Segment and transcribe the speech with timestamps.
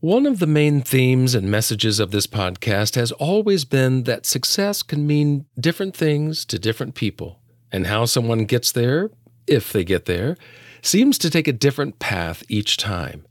[0.00, 4.82] One of the main themes and messages of this podcast has always been that success
[4.82, 7.38] can mean different things to different people,
[7.70, 9.10] and how someone gets there,
[9.46, 10.38] if they get there,
[10.80, 13.26] seems to take a different path each time.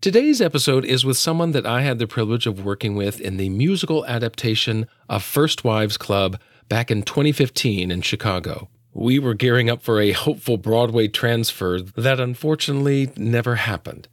[0.00, 3.50] Today's episode is with someone that I had the privilege of working with in the
[3.50, 8.70] musical adaptation of First Wives Club back in 2015 in Chicago.
[8.94, 14.08] We were gearing up for a hopeful Broadway transfer that unfortunately never happened.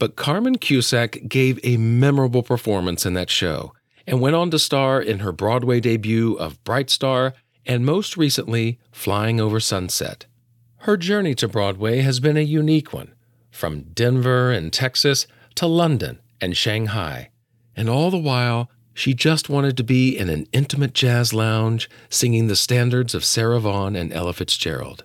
[0.00, 3.74] But Carmen Cusack gave a memorable performance in that show
[4.06, 7.34] and went on to star in her Broadway debut of Bright Star
[7.66, 10.24] and most recently, Flying Over Sunset.
[10.78, 13.14] Her journey to Broadway has been a unique one,
[13.50, 15.26] from Denver and Texas
[15.56, 17.28] to London and Shanghai.
[17.76, 22.46] And all the while, she just wanted to be in an intimate jazz lounge singing
[22.46, 25.04] the standards of Sarah Vaughan and Ella Fitzgerald.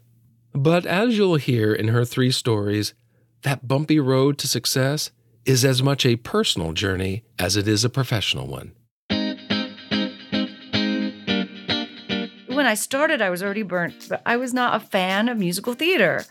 [0.54, 2.94] But as you'll hear in her three stories,
[3.44, 5.12] that bumpy road to success
[5.46, 8.74] is as much a personal journey as it is a professional one.
[12.48, 15.74] When I started, I was already burnt, but I was not a fan of musical
[15.74, 16.24] theater.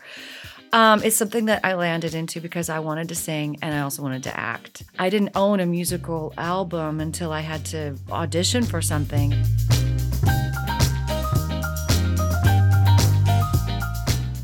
[0.73, 4.01] Um, it's something that I landed into because I wanted to sing and I also
[4.01, 4.83] wanted to act.
[4.99, 9.33] I didn't own a musical album until I had to audition for something.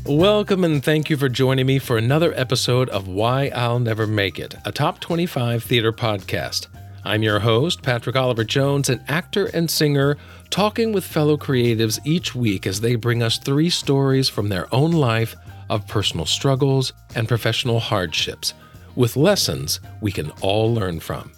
[0.04, 4.40] Welcome and thank you for joining me for another episode of Why I'll Never Make
[4.40, 6.66] It, a top 25 theater podcast.
[7.04, 10.16] I'm your host, Patrick Oliver Jones, an actor and singer,
[10.50, 14.90] talking with fellow creatives each week as they bring us three stories from their own
[14.90, 15.36] life
[15.70, 18.54] of personal struggles and professional hardships,
[18.96, 21.30] with lessons we can all learn from.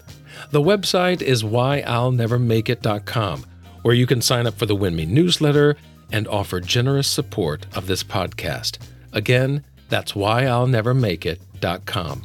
[0.52, 3.44] The website is whyillnevermakeit.com,
[3.82, 5.76] where you can sign up for the Win Me newsletter
[6.12, 8.78] and offer generous support of this podcast.
[9.12, 12.22] Again, that's why I'll never make whyillnevermakeit.com.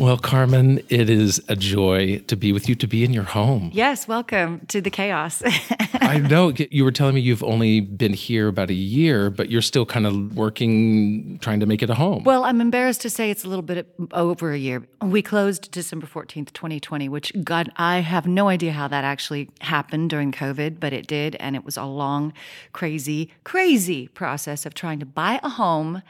[0.00, 3.70] Well, Carmen, it is a joy to be with you, to be in your home.
[3.74, 5.42] Yes, welcome to the chaos.
[6.00, 9.60] I know you were telling me you've only been here about a year, but you're
[9.60, 12.24] still kind of working, trying to make it a home.
[12.24, 14.88] Well, I'm embarrassed to say it's a little bit over a year.
[15.02, 20.08] We closed December 14th, 2020, which, God, I have no idea how that actually happened
[20.08, 21.36] during COVID, but it did.
[21.36, 22.32] And it was a long,
[22.72, 26.00] crazy, crazy process of trying to buy a home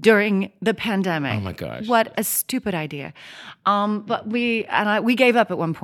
[0.00, 1.36] during the pandemic.
[1.36, 1.86] Oh my gosh.
[1.86, 3.12] What a stupid idea.
[3.66, 5.74] Um, but we and I we gave up at one.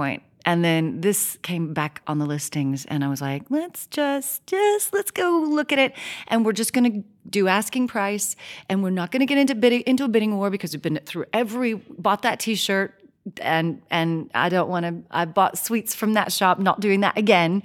[0.46, 4.92] And then this came back on the listings and I was like, let's just just
[4.92, 5.94] let's go look at it
[6.28, 8.36] and we're just going to do asking price
[8.68, 11.00] and we're not going to get into bidding into a bidding war because we've been
[11.06, 12.92] through every bought that t-shirt
[13.40, 17.16] and and I don't want to I bought sweets from that shop not doing that
[17.16, 17.62] again.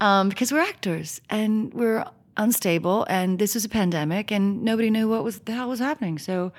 [0.00, 5.08] Um, because we're actors and we're unstable and this was a pandemic and nobody knew
[5.08, 6.18] what was the hell was happening.
[6.18, 6.52] So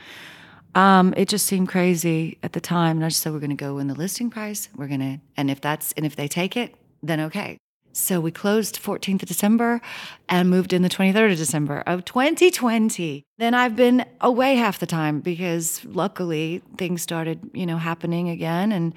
[0.76, 2.98] um, it just seemed crazy at the time.
[2.98, 4.70] And I just said, we're going to go in the listing price.
[4.76, 7.58] We're going to, and if that's, and if they take it, then okay.
[7.94, 9.82] So we closed 14th of December
[10.30, 13.26] and moved in the 23rd of December of 2020.
[13.38, 18.72] Then I've been away half the time because luckily things started, you know, happening again
[18.72, 18.94] and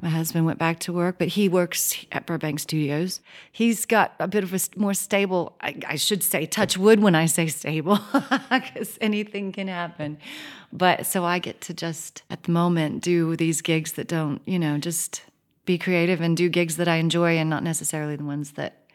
[0.00, 3.20] my husband went back to work, but he works at Burbank Studios.
[3.50, 7.14] He's got a bit of a more stable, I, I should say touch wood when
[7.14, 7.98] I say stable
[8.50, 10.18] because anything can happen.
[10.72, 14.58] But so I get to just at the moment do these gigs that don't, you
[14.58, 15.22] know, just
[15.66, 18.86] be creative and do gigs that I enjoy and not necessarily the ones that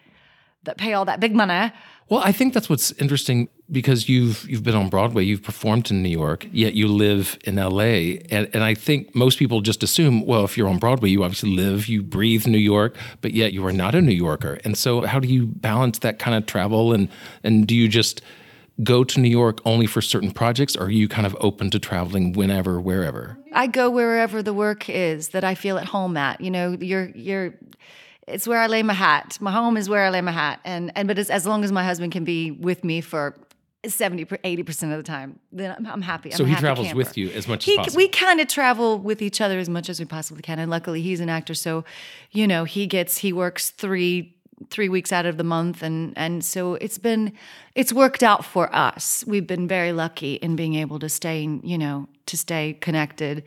[0.64, 1.72] that pay all that big money.
[2.10, 6.04] Well, I think that's what's interesting because you've you've been on Broadway, you've performed in
[6.04, 8.20] New York, yet you live in LA.
[8.30, 11.56] And and I think most people just assume, well, if you're on Broadway, you obviously
[11.56, 14.60] live, you breathe New York, but yet you are not a New Yorker.
[14.66, 17.08] And so how do you balance that kind of travel and
[17.44, 18.22] and do you just
[18.84, 21.80] go to New York only for certain projects, or are you kind of open to
[21.80, 23.38] traveling whenever, wherever?
[23.54, 26.42] I go wherever the work is that I feel at home at.
[26.42, 27.54] You know, you're you're
[28.28, 29.38] it's where I lay my hat.
[29.42, 30.60] My home is where I lay my hat.
[30.64, 33.36] And and but as, as long as my husband can be with me for
[33.86, 36.98] 70 80% of the time then i'm, I'm happy so I'm he happy travels camper.
[36.98, 39.70] with you as much he, as possible we kind of travel with each other as
[39.70, 41.84] much as we possibly can and luckily he's an actor so
[42.30, 44.36] you know he gets he works three
[44.70, 47.34] three weeks out of the month and and so it's been
[47.76, 51.78] it's worked out for us we've been very lucky in being able to stay you
[51.78, 53.44] know to stay connected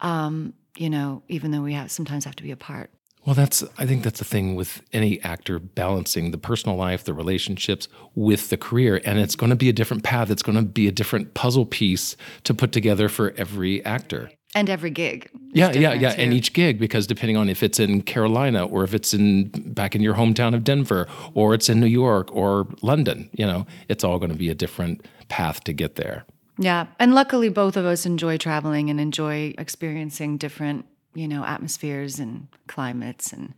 [0.00, 2.90] um you know even though we have sometimes have to be apart
[3.26, 7.12] well, that's, I think that's the thing with any actor balancing the personal life, the
[7.12, 9.00] relationships with the career.
[9.04, 10.30] And it's going to be a different path.
[10.30, 14.30] It's going to be a different puzzle piece to put together for every actor.
[14.54, 15.28] And every gig.
[15.52, 16.14] Yeah, yeah, yeah.
[16.16, 19.94] And each gig, because depending on if it's in Carolina or if it's in back
[19.94, 24.02] in your hometown of Denver or it's in New York or London, you know, it's
[24.02, 26.24] all going to be a different path to get there.
[26.58, 26.86] Yeah.
[26.98, 32.48] And luckily, both of us enjoy traveling and enjoy experiencing different, you know, atmospheres and
[32.66, 33.32] climates.
[33.32, 33.52] And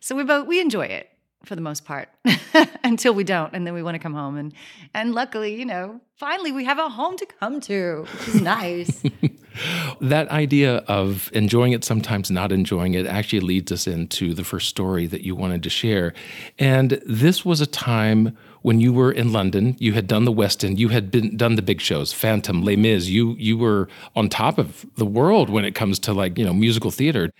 [0.00, 1.09] so we both, we enjoy it
[1.44, 2.08] for the most part
[2.84, 3.54] until we don't.
[3.54, 4.36] And then we want to come home.
[4.36, 4.52] And,
[4.94, 9.02] and luckily, you know, finally we have a home to come to, which is nice.
[10.00, 14.68] That idea of enjoying it, sometimes not enjoying it, actually leads us into the first
[14.68, 16.14] story that you wanted to share.
[16.58, 19.76] And this was a time when you were in London.
[19.78, 20.78] You had done the West End.
[20.78, 23.08] You had been done the big shows, Phantom, Les Mis.
[23.08, 26.54] You you were on top of the world when it comes to like you know
[26.54, 27.30] musical theater,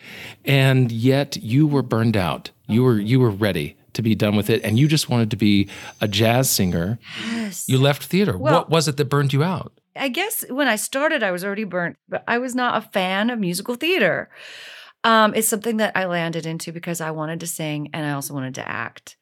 [0.45, 2.51] and yet you were burned out.
[2.69, 5.37] You were you were ready to be done with it, and you just wanted to
[5.37, 5.69] be
[6.01, 6.99] a jazz singer.
[7.33, 7.69] yes.
[7.69, 8.37] You left theater.
[8.39, 9.73] Well- what was it that burned you out?
[9.97, 13.29] I guess when I started, I was already burnt, but I was not a fan
[13.29, 14.31] of musical theater.
[15.03, 18.33] Um, it's something that I landed into because I wanted to sing and I also
[18.33, 19.17] wanted to act.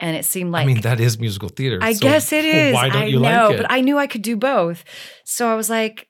[0.00, 1.78] And it seemed like I mean, that is musical theater.
[1.82, 2.74] I so guess it is.
[2.74, 3.62] Why don't I you know, like it?
[3.62, 4.84] but I knew I could do both.
[5.24, 6.08] So I was like,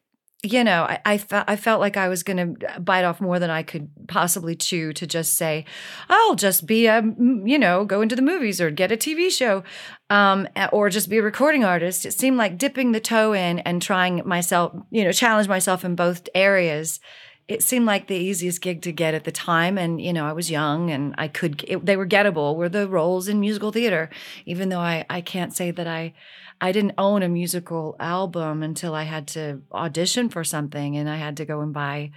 [0.53, 3.39] you know, I I, fe- I felt like I was going to bite off more
[3.39, 5.65] than I could possibly chew to just say,
[6.09, 9.65] I'll just be a, you know, go into the movies or get a TV show,
[10.11, 12.07] um, or just be a recording artist.
[12.07, 15.95] It seemed like dipping the toe in and trying myself, you know, challenge myself in
[15.95, 17.01] both areas.
[17.49, 20.33] It seemed like the easiest gig to get at the time, and you know, I
[20.33, 21.65] was young and I could.
[21.69, 22.57] It, they were gettable.
[22.57, 24.11] Were the roles in musical theater,
[24.47, 26.15] even though I I can't say that I
[26.61, 31.17] I didn't own a musical album until I had to audition for something and I
[31.17, 32.11] had to go and buy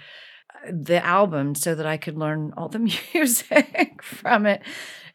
[0.68, 2.80] uh, the album so that I could learn all the
[3.14, 4.62] music from it.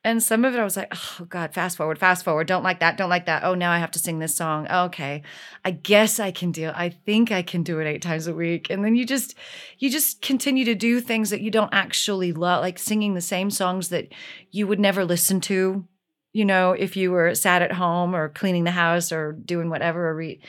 [0.05, 2.47] And some of it I was like, oh God, fast forward, fast forward.
[2.47, 3.43] Don't like that, don't like that.
[3.43, 4.69] Oh, now I have to sing this song.
[4.71, 5.23] Okay.
[5.65, 8.69] I guess I can do I think I can do it eight times a week.
[8.69, 9.35] And then you just
[9.79, 13.51] you just continue to do things that you don't actually love, like singing the same
[13.51, 14.13] songs that
[14.51, 15.89] you would never listen to
[16.35, 20.09] you know, if you were sat at home or cleaning the house or doing whatever,
[20.09, 20.41] or re-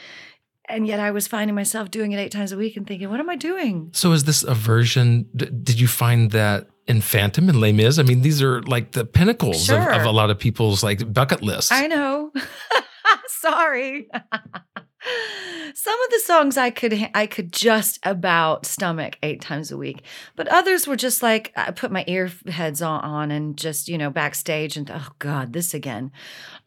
[0.67, 3.19] and yet I was finding myself doing it eight times a week and thinking, what
[3.19, 3.89] am I doing?
[3.93, 5.27] So is this a version?
[5.35, 7.97] D- did you find that in Phantom and Les Mis?
[7.99, 9.91] I mean, these are like the pinnacles of, Sure.
[9.93, 11.71] of a lot of people's like bucket lists.
[11.71, 12.31] I know.
[13.27, 14.07] Sorry.
[15.75, 20.01] Some of the songs I could I could just about stomach eight times a week,
[20.35, 23.99] but others were just like I put my ear heads on, on and just you
[23.99, 26.11] know backstage and oh god this again,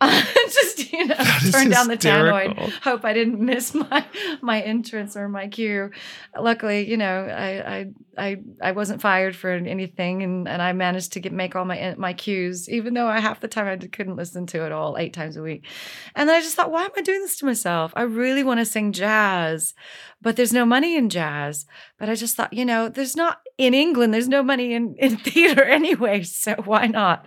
[0.47, 1.15] just you know
[1.51, 2.71] turn down the tannoy.
[2.83, 4.05] Hope I didn't miss my
[4.41, 5.91] my entrance or my cue.
[6.39, 7.87] Luckily, you know I I
[8.19, 11.95] I, I wasn't fired for anything, and, and I managed to get make all my
[11.97, 15.15] my cues, even though I half the time I couldn't listen to it all eight
[15.15, 15.67] times a week.
[16.15, 17.93] And I just thought, why am I doing this to myself?
[17.97, 19.75] I really want to sing jazz,
[20.21, 21.65] but there's no money in jazz.
[21.99, 25.17] But I just thought, you know, there's not in England, there's no money in, in
[25.19, 27.27] theater anyway, so why not?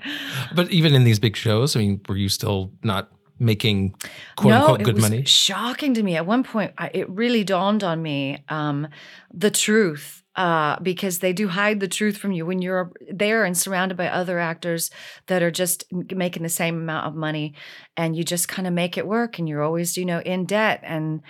[0.55, 3.95] But even in these big shows, I mean, were you still not making
[4.37, 5.25] quote unquote it good was money?
[5.25, 6.15] Shocking to me.
[6.15, 8.87] At one point, I, it really dawned on me um,
[9.33, 10.17] the truth.
[10.33, 14.07] Uh, because they do hide the truth from you when you're there and surrounded by
[14.07, 14.89] other actors
[15.27, 17.53] that are just making the same amount of money,
[17.97, 20.79] and you just kind of make it work, and you're always, you know, in debt,
[20.83, 21.21] and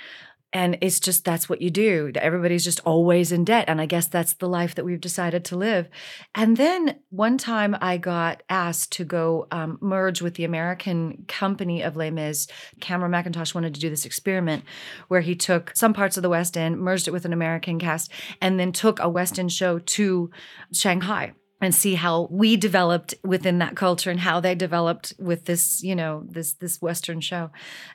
[0.53, 2.11] and it's just that's what you do.
[2.15, 5.55] Everybody's just always in debt, and I guess that's the life that we've decided to
[5.55, 5.87] live.
[6.35, 11.81] And then one time I got asked to go um, merge with the American company
[11.81, 12.47] of Les Mis.
[12.79, 14.63] Cameron Mackintosh wanted to do this experiment
[15.07, 18.11] where he took some parts of the West End, merged it with an American cast,
[18.41, 20.29] and then took a West End show to
[20.71, 25.83] Shanghai and see how we developed within that culture and how they developed with this,
[25.83, 27.51] you know, this this Western show.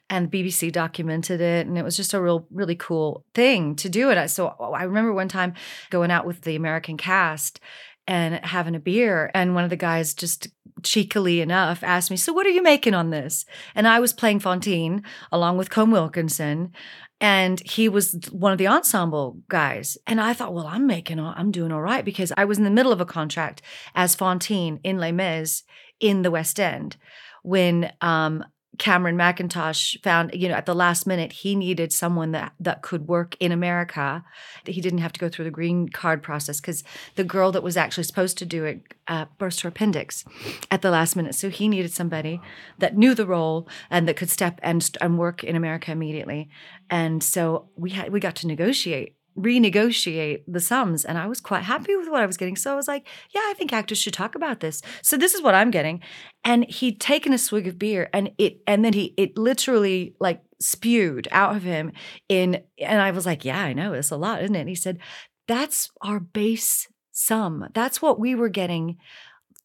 [0.09, 4.11] And BBC documented it, and it was just a real, really cool thing to do
[4.11, 4.29] it.
[4.31, 5.55] So oh, I remember one time
[5.91, 7.59] going out with the American cast
[8.07, 10.49] and having a beer, and one of the guys just
[10.85, 13.45] cheekily enough asked me, "So what are you making on this?"
[13.75, 16.73] And I was playing Fantine along with Colm Wilkinson,
[17.21, 19.97] and he was one of the ensemble guys.
[20.07, 22.65] And I thought, well, I'm making, all, I'm doing all right because I was in
[22.65, 23.63] the middle of a contract
[23.95, 25.63] as Fantine in Les Mis
[25.99, 26.97] in the West End
[27.43, 28.45] when um,
[28.79, 33.09] Cameron Mackintosh found, you know, at the last minute, he needed someone that that could
[33.09, 34.25] work in America.
[34.65, 37.77] He didn't have to go through the green card process because the girl that was
[37.77, 40.25] actually supposed to do it uh, burst her appendix
[40.71, 41.35] at the last minute.
[41.35, 42.41] So he needed somebody
[42.79, 46.49] that knew the role and that could step and and work in America immediately.
[46.91, 51.63] And so we had we got to negotiate renegotiate the sums and I was quite
[51.63, 52.57] happy with what I was getting.
[52.57, 54.83] So I was like, yeah, I think actors should talk about this.
[55.03, 56.01] So this is what I'm getting.
[56.45, 60.43] And he'd taken a swig of beer and it and then he it literally like
[60.61, 61.93] spewed out of him
[62.29, 64.61] in and I was like, yeah, I know, it's a lot, isn't it?
[64.61, 64.99] And he said,
[65.47, 67.69] that's our base sum.
[67.75, 68.97] That's what we were getting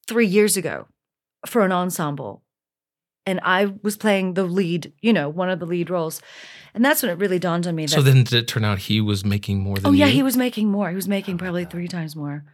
[0.08, 0.88] three years ago
[1.46, 2.44] for an ensemble.
[3.25, 6.22] And I was playing the lead, you know, one of the lead roles.
[6.74, 7.92] And that's when it really dawned on me that.
[7.92, 10.13] So then did it turn out he was making more than Oh, yeah, you?
[10.13, 10.90] he was making more.
[10.90, 12.46] He was oh making probably three times more.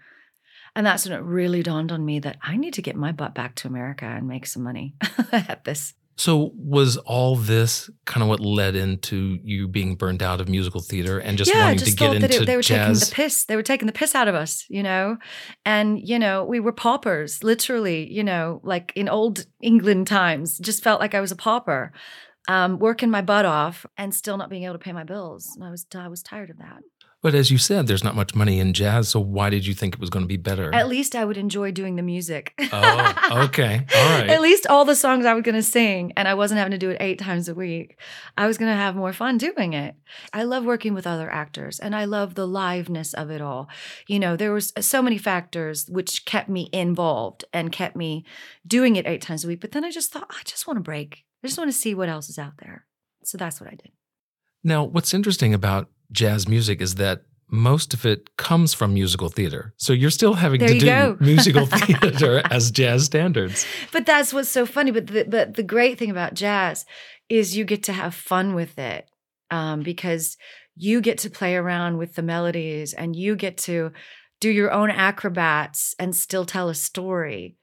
[0.75, 3.33] And that's when it really dawned on me that I need to get my butt
[3.33, 4.95] back to America and make some money
[5.31, 5.93] at this.
[6.17, 10.81] So was all this kind of what led into you being burned out of musical
[10.81, 12.99] theater and just yeah, wanting just to get into it, they were jazz?
[12.99, 13.45] taking the piss.
[13.45, 15.17] They were taking the piss out of us, you know.
[15.63, 18.11] And you know, we were paupers, literally.
[18.11, 20.57] You know, like in old England times.
[20.57, 21.93] Just felt like I was a pauper,
[22.47, 25.51] um, working my butt off and still not being able to pay my bills.
[25.55, 26.81] And I was I was tired of that.
[27.23, 29.09] But as you said, there's not much money in jazz.
[29.09, 30.73] So why did you think it was going to be better?
[30.73, 32.53] At least I would enjoy doing the music.
[32.71, 33.85] oh, okay.
[33.95, 34.29] All right.
[34.29, 36.77] At least all the songs I was going to sing, and I wasn't having to
[36.77, 37.99] do it eight times a week.
[38.37, 39.95] I was going to have more fun doing it.
[40.31, 43.67] I love working with other actors, and I love the liveness of it all.
[44.07, 48.25] You know, there was uh, so many factors which kept me involved and kept me
[48.65, 49.61] doing it eight times a week.
[49.61, 51.25] But then I just thought, I just want to break.
[51.43, 52.85] I just want to see what else is out there.
[53.23, 53.91] So that's what I did.
[54.63, 59.73] Now, what's interesting about jazz music is that most of it comes from musical theater.
[59.77, 63.65] So you're still having There to do musical theater as jazz standards.
[63.91, 64.91] But that's what's so funny.
[64.91, 66.85] But the, but the great thing about jazz
[67.29, 69.09] is you get to have fun with it
[69.49, 70.37] um, because
[70.75, 73.91] you get to play around with the melodies and you get to
[74.39, 77.55] do your own acrobats and still tell a story,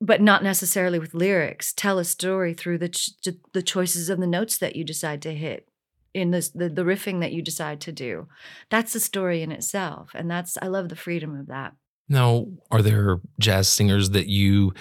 [0.00, 1.72] but not necessarily with lyrics.
[1.72, 3.12] Tell a story through the ch-
[3.52, 5.68] the choices of the notes that you decide to hit
[6.14, 8.28] in this, the the riffing that you decide to do.
[8.70, 11.74] That's a story in itself, and that's I love the freedom of that.
[12.08, 14.74] Now, are there jazz singers that you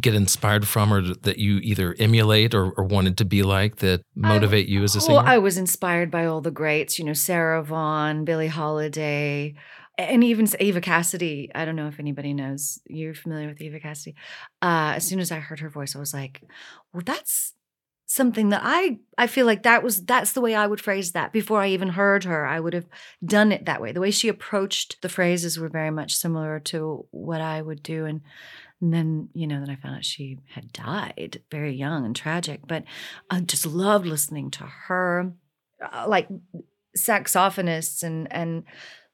[0.00, 4.02] get inspired from or that you either emulate or, or wanted to be like that
[4.14, 5.16] motivate you as a singer?
[5.16, 9.54] Well, I was inspired by all the greats, you know, Sarah Vaughan, Billie Holiday,
[9.98, 11.50] and even Eva Cassidy.
[11.54, 12.80] I don't know if anybody knows.
[12.86, 14.16] You're familiar with Eva Cassidy.
[14.62, 16.40] Uh, as soon as I heard her voice, I was like,
[16.94, 17.52] well, that's
[18.14, 21.32] something that I I feel like that was that's the way I would phrase that
[21.32, 22.86] before I even heard her I would have
[23.24, 27.06] done it that way the way she approached the phrases were very much similar to
[27.10, 28.20] what I would do and
[28.82, 32.62] and then, you know, then I found out she had died very young and tragic.
[32.66, 32.82] But
[33.30, 35.32] I just loved listening to her.
[35.80, 36.28] Uh, like
[36.98, 38.64] saxophonists and and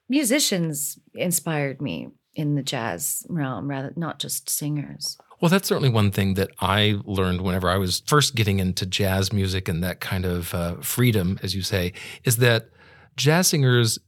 [0.08, 5.18] musicians inspired me in the jazz realm, rather not just singers.
[5.40, 9.32] Well, that's certainly one thing that I learned whenever I was first getting into jazz
[9.32, 11.92] music and that kind of uh, freedom, as you say,
[12.24, 12.70] is that
[13.16, 13.98] jazz singers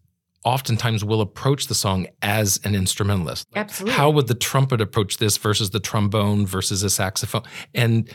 [0.45, 3.47] oftentimes will approach the song as an instrumentalist.
[3.55, 3.97] Absolutely.
[3.97, 7.43] How would the trumpet approach this versus the trombone versus a saxophone?
[7.75, 8.11] And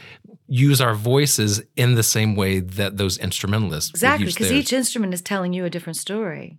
[0.48, 5.22] use our voices in the same way that those instrumentalists Exactly, because each instrument is
[5.22, 6.58] telling you a different story.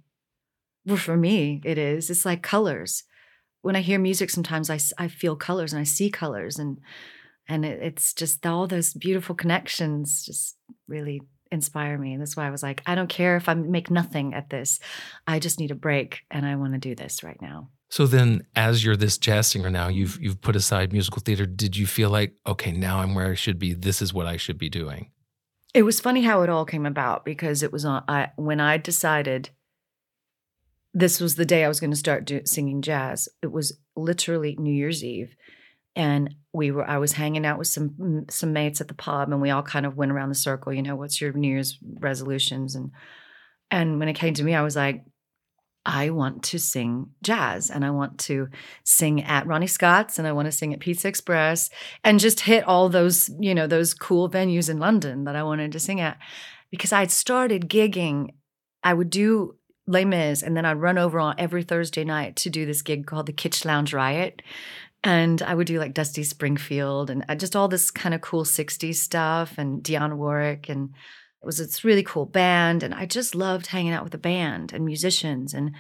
[0.85, 2.11] Well, for me, it is.
[2.11, 3.03] It's like colors.
[3.67, 6.79] When I hear music, sometimes I, I feel colors and I see colors, and
[7.49, 10.57] and it, it's just all those beautiful connections just
[10.87, 11.21] really
[11.51, 12.17] inspire me.
[12.17, 14.79] That's why I was like, I don't care if I make nothing at this.
[15.27, 17.71] I just need a break, and I want to do this right now.
[17.89, 21.45] So then, as you're this jazz singer now, you've you've put aside musical theater.
[21.45, 23.75] Did you feel like, okay, now I'm where I should be.
[23.75, 25.11] This is what I should be doing.
[25.75, 28.77] It was funny how it all came about because it was on I when I
[28.77, 29.51] decided
[30.97, 33.29] this was the day I was going to start do, singing jazz.
[33.43, 35.37] It was literally New Year's Eve,
[35.95, 39.43] and we were I was hanging out with some some mates at the pub, and
[39.43, 40.73] we all kind of went around the circle.
[40.73, 42.75] You know, what's your New Year's resolutions?
[42.75, 42.93] And
[43.71, 45.05] and when it came to me, I was like,
[45.85, 48.49] I want to sing jazz, and I want to
[48.83, 51.69] sing at Ronnie Scott's, and I want to sing at Pizza Express,
[52.05, 55.73] and just hit all those you know those cool venues in London that I wanted
[55.73, 56.17] to sing at,
[56.71, 58.31] because I'd started gigging.
[58.83, 62.51] I would do Les Mis, and then I'd run over on every Thursday night to
[62.51, 64.43] do this gig called the Kitsch Lounge Riot.
[65.05, 68.45] And I would do like Dusty Springfield and uh, just all this kind of cool
[68.45, 70.69] 60s stuff and Dionne Warwick.
[70.69, 70.91] And
[71.41, 72.83] it was this really cool band.
[72.83, 75.73] And I just loved hanging out with the band and musicians and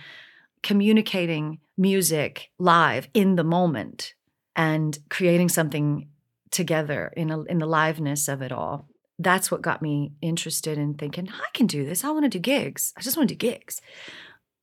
[0.63, 4.15] communicating music live in the moment
[4.55, 6.09] and creating something
[6.53, 10.95] together in, a, in the liveness of it all that's what got me interested in
[10.95, 12.05] thinking I can do this.
[12.05, 12.93] I want to do gigs.
[12.97, 13.81] I just want to do gigs.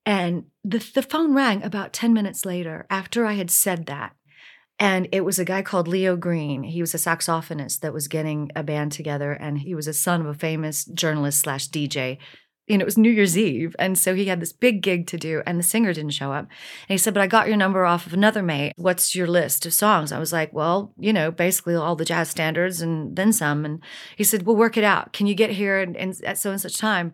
[0.06, 4.14] And the the phone rang about 10 minutes later after I had said that.
[4.78, 6.64] And it was a guy called Leo Green.
[6.64, 10.20] He was a saxophonist that was getting a band together, and he was a son
[10.20, 12.18] of a famous journalist slash DJ.
[12.68, 13.76] And it was New Year's Eve.
[13.78, 16.44] And so he had this big gig to do, and the singer didn't show up.
[16.88, 18.72] And he said, But I got your number off of another mate.
[18.76, 20.12] What's your list of songs?
[20.12, 23.64] I was like, Well, you know, basically all the jazz standards and then some.
[23.64, 23.82] And
[24.16, 25.12] he said, We'll work it out.
[25.12, 27.12] Can you get here and, and at so and such time?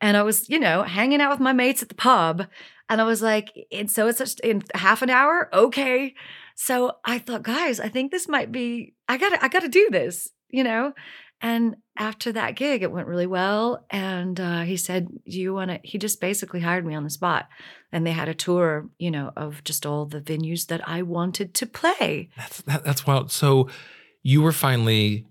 [0.00, 2.46] And I was, you know, hanging out with my mates at the pub.
[2.88, 5.50] And I was like, and so it's just in half an hour?
[5.52, 6.14] Okay.
[6.54, 10.30] So I thought, guys, I think this might be, I gotta, I gotta do this,
[10.48, 10.92] you know?
[11.40, 13.84] And after that gig, it went really well.
[13.90, 15.80] And uh, he said, Do you want to?
[15.82, 17.48] He just basically hired me on the spot.
[17.92, 21.54] And they had a tour, you know, of just all the venues that I wanted
[21.54, 22.30] to play.
[22.36, 23.30] That's, that, that's wild.
[23.30, 23.68] So
[24.22, 25.26] you were finally,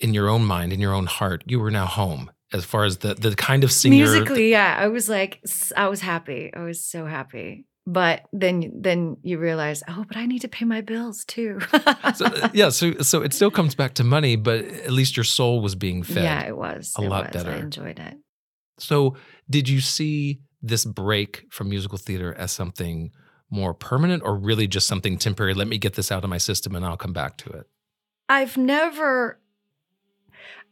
[0.00, 2.98] in your own mind, in your own heart, you were now home as far as
[2.98, 3.94] the, the kind of singer.
[3.94, 4.76] Musically, yeah.
[4.78, 5.42] I was like,
[5.76, 6.52] I was happy.
[6.54, 10.64] I was so happy but then then you realize oh but i need to pay
[10.64, 11.58] my bills too.
[12.14, 15.24] So, uh, yeah so so it still comes back to money but at least your
[15.24, 17.42] soul was being fed yeah it was a it lot was.
[17.42, 17.56] better.
[17.56, 18.18] i enjoyed it.
[18.78, 19.16] So
[19.48, 23.10] did you see this break from musical theater as something
[23.50, 25.54] more permanent or really just something temporary?
[25.54, 27.66] Let me get this out of my system and i'll come back to it.
[28.28, 29.40] I've never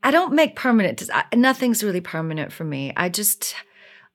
[0.02, 2.92] i don't make permanent nothing's really permanent for me.
[2.96, 3.54] I just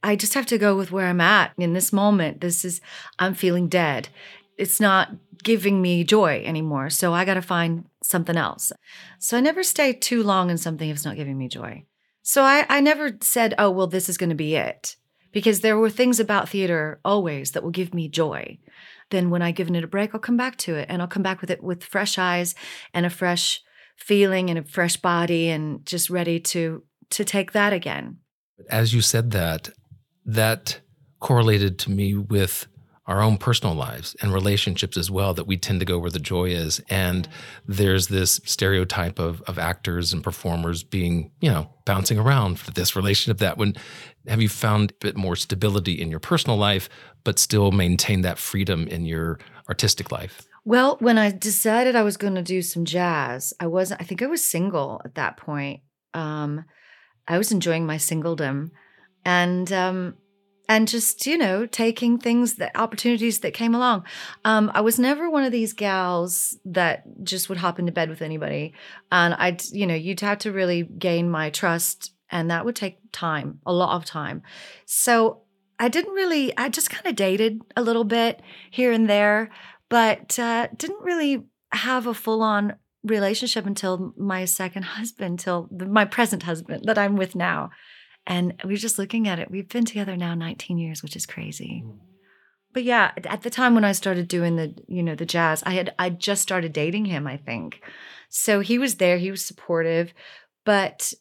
[0.06, 2.40] I just have to go with where I'm at in this moment.
[2.40, 2.80] This is,
[3.18, 4.10] I'm feeling dead.
[4.56, 5.10] It's not
[5.44, 6.92] giving me joy anymore.
[6.92, 8.72] So I got to find something else.
[9.18, 11.86] So I never stay too long in something if it's not giving me joy.
[12.22, 14.96] So I, I never said, oh, well, this is going to be it.
[15.32, 18.60] Because there were things about theater always that will give me joy.
[19.10, 21.24] Then when I've given it a break, I'll come back to it and I'll come
[21.24, 22.54] back with it with fresh eyes
[22.94, 23.60] and a fresh
[23.98, 28.18] feeling and a fresh body and just ready to to take that again.
[28.70, 29.70] As you said that,
[30.26, 30.80] that
[31.20, 32.68] correlated to me with
[33.08, 36.20] our own personal lives and relationships as well that we tend to go where the
[36.20, 36.82] joy is.
[36.90, 37.28] And
[37.68, 42.96] there's this stereotype of of actors and performers being you know bouncing around for this
[42.96, 43.76] relationship that when
[44.28, 46.90] have you found a bit more stability in your personal life
[47.24, 49.40] but still maintain that freedom in your
[49.70, 50.42] artistic life?
[50.64, 54.24] Well when i decided i was going to do some jazz i wasn't i think
[54.24, 55.82] i was single at that point.
[56.16, 56.66] Um
[57.28, 58.72] i was enjoying my singledom
[59.26, 60.16] and um,
[60.70, 64.06] and just you know taking things that opportunities that came along.
[64.46, 68.22] Um, i was never one of these gals that just would hop into bed with
[68.22, 68.74] anybody.
[69.12, 72.98] And i'd you know you'd have to really gain my trust and that would take
[73.12, 74.44] time a lot of time.
[74.86, 75.42] So
[75.80, 78.42] i didn't really i just kind of dated a little bit
[78.72, 79.50] here and there
[79.88, 82.74] but uh, didn't really have a full-on
[83.04, 87.70] relationship until my second husband till my present husband that i'm with now
[88.28, 89.52] and we are just looking at it.
[89.52, 91.84] We've been together now 19 years, which is crazy.
[91.86, 92.00] Mm.
[92.74, 95.72] But yeah, at the time when I started doing the, you know, the jazz, I
[95.72, 97.82] had I just started dating him, I think.
[98.28, 100.14] So he was there, he was supportive,
[100.66, 101.14] but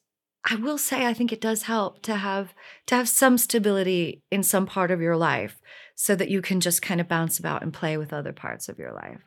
[0.45, 2.55] I will say I think it does help to have
[2.87, 5.61] to have some stability in some part of your life
[5.95, 8.79] so that you can just kind of bounce about and play with other parts of
[8.79, 9.21] your life.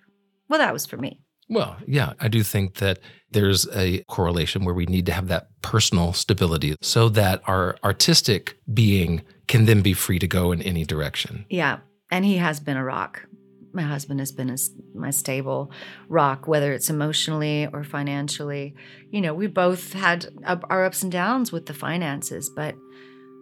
[0.49, 1.21] Well, that was for me.
[1.49, 2.99] Well, yeah, I do think that
[3.31, 8.57] there's a correlation where we need to have that personal stability so that our artistic
[8.73, 11.45] being can then be free to go in any direction.
[11.49, 11.79] Yeah.
[12.11, 13.25] And he has been a rock.
[13.73, 14.57] My husband has been a,
[14.95, 15.71] my stable
[16.09, 18.75] rock, whether it's emotionally or financially.
[19.11, 22.75] You know, we both had our ups and downs with the finances, but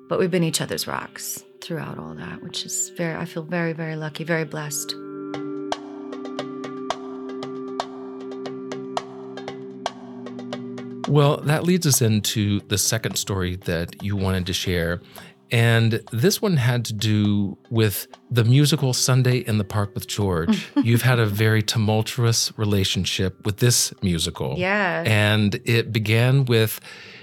[0.07, 3.73] but we've been each other's rocks throughout all that, which is very I feel very
[3.73, 4.95] very lucky, very blessed.
[11.07, 15.01] Well, that leads us into the second story that you wanted to share.
[15.51, 20.67] And this one had to do with the musical Sunday in the Park with George.
[20.75, 24.55] You've had a very tumultuous relationship with this musical.
[24.57, 25.03] Yeah.
[25.05, 26.79] And it began with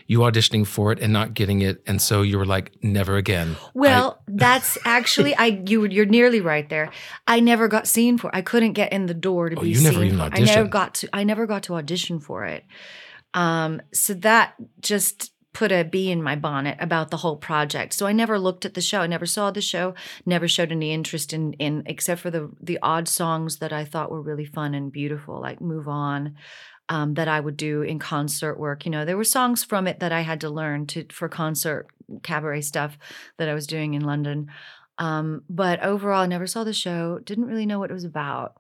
[0.07, 3.57] you auditioning for it and not getting it and so you were like never again
[3.73, 6.90] well I, that's actually i you you're nearly right there
[7.27, 9.77] i never got seen for i couldn't get in the door to oh, be you
[9.77, 10.38] seen never even auditioned.
[10.51, 12.64] i never got to i never got to audition for it
[13.35, 17.92] um, so that just put a bee in my bonnet about the whole project.
[17.92, 19.01] So I never looked at the show.
[19.01, 19.95] I never saw the show.
[20.25, 24.11] Never showed any interest in in except for the the odd songs that I thought
[24.11, 26.35] were really fun and beautiful, like "Move On."
[26.88, 28.85] Um, that I would do in concert work.
[28.85, 31.87] You know, there were songs from it that I had to learn to for concert
[32.23, 32.99] cabaret stuff
[33.38, 34.49] that I was doing in London.
[34.99, 37.18] Um, but overall, I never saw the show.
[37.25, 38.57] Didn't really know what it was about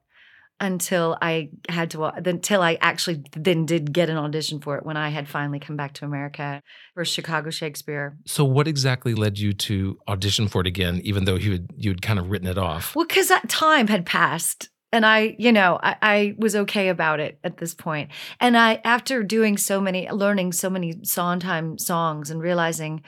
[0.62, 4.86] until I had to uh, until I actually then did get an audition for it
[4.86, 6.62] when I had finally come back to America
[6.94, 8.16] for Chicago Shakespeare.
[8.26, 11.90] So what exactly led you to audition for it again, even though you had you
[11.90, 12.94] had kind of written it off?
[12.94, 14.70] Well, because that time had passed.
[14.94, 18.10] And I, you know, I, I was okay about it at this point.
[18.40, 23.02] And I, after doing so many, learning so many Sondheim songs and realizing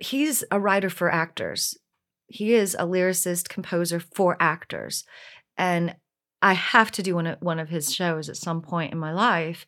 [0.00, 1.78] he's a writer for actors.
[2.26, 5.04] He is a lyricist, composer for actors.
[5.56, 5.94] And
[6.42, 9.12] I have to do one of, one of his shows at some point in my
[9.12, 9.66] life.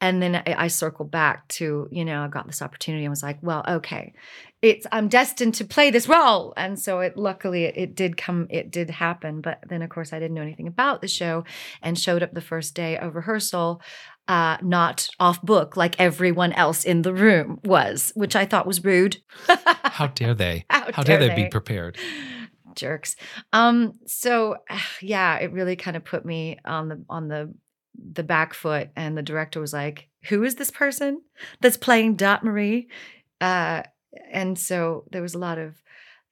[0.00, 3.22] And then I, I circled back to, you know, I got this opportunity and was
[3.22, 4.12] like, well, okay,
[4.60, 6.54] it's I'm destined to play this role.
[6.56, 9.40] And so it luckily it, it did come, it did happen.
[9.40, 11.44] But then of course I didn't know anything about the show
[11.82, 13.80] and showed up the first day of rehearsal
[14.28, 18.84] uh, not off book like everyone else in the room was, which I thought was
[18.84, 19.22] rude.
[19.48, 20.64] How dare they?
[20.70, 21.44] How How dare dare they?
[21.44, 21.98] be prepared?
[22.76, 23.16] Jerks.
[23.52, 24.56] Um, so
[25.00, 27.52] yeah, it really kind of put me on the on the
[28.12, 31.22] the back foot, and the director was like, "Who is this person
[31.60, 32.88] that's playing Dot Marie?"
[33.40, 33.82] Uh,
[34.30, 35.82] and so there was a lot of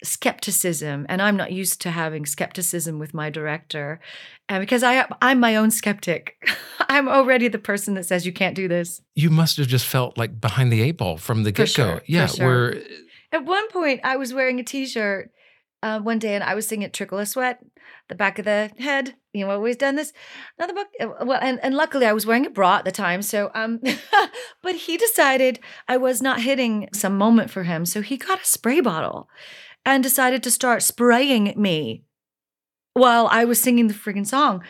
[0.03, 4.01] skepticism and i'm not used to having skepticism with my director
[4.49, 6.37] and because i i'm my own skeptic
[6.89, 10.17] i'm already the person that says you can't do this You must have just felt
[10.17, 11.85] like behind the eight ball from the get go.
[11.85, 12.47] sure, yeah, sure.
[12.47, 12.83] where
[13.33, 15.31] at one point i was wearing a t-shirt
[15.83, 17.65] uh, one day and i was singing trickle a sweat
[18.09, 20.13] the back of the head you know always done this
[20.59, 23.23] another book uh, well and, and luckily i was wearing a bra at the time
[23.23, 23.81] so um
[24.63, 28.45] but he decided i was not hitting some moment for him so he got a
[28.45, 29.29] spray bottle
[29.85, 32.05] and decided to start spraying me
[32.95, 34.63] while I was singing the freaking song.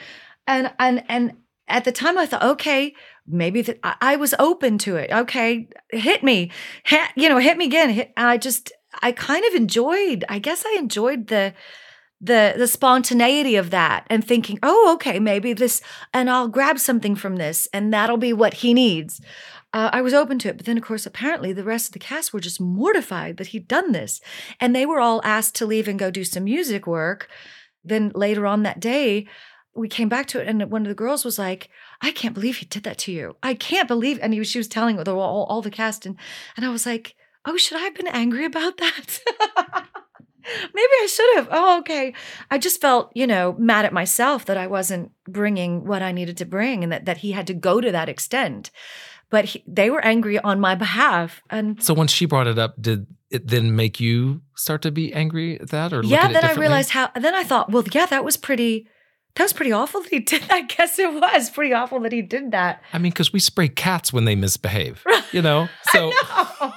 [0.47, 1.33] And and and
[1.69, 2.95] at the time I thought, okay,
[3.27, 5.11] maybe that I, I was open to it.
[5.13, 6.51] Okay, hit me,
[6.85, 7.91] hit, you know, hit me again.
[7.91, 8.73] Hit, I just
[9.03, 10.25] I kind of enjoyed.
[10.29, 11.55] I guess I enjoyed the
[12.21, 15.81] the the spontaneity of that and thinking, oh, okay, maybe this,
[16.13, 19.21] and I'll grab something from this, and that'll be what he needs.
[19.73, 21.99] Uh, I was open to it, but then of course, apparently, the rest of the
[21.99, 24.21] cast were just mortified that he'd done this,
[24.61, 27.29] and they were all asked to leave and go do some music work.
[27.83, 29.27] Then later on that day,
[29.75, 31.71] we came back to it, and one of the girls was like,
[32.03, 33.37] "I can't believe he did that to you.
[33.43, 36.17] I can't believe." And he she was telling the, all, all the cast, and
[36.57, 39.21] and I was like, "Oh, should I have been angry about that?"
[40.75, 41.49] Maybe I should have.
[41.51, 42.15] Oh, okay.
[42.51, 46.39] I just felt, you know, mad at myself that I wasn't bringing what I needed
[46.39, 48.71] to bring, and that that he had to go to that extent.
[49.29, 52.81] But he, they were angry on my behalf, and so once she brought it up,
[52.81, 56.53] did it then make you start to be angry at that or yeah then i
[56.55, 58.89] realized how then i thought well yeah that was pretty
[59.37, 62.23] that was pretty awful that he did i guess it was pretty awful that he
[62.23, 65.69] did that I mean, because we spray cats when they misbehave, you know.
[65.93, 66.73] So no.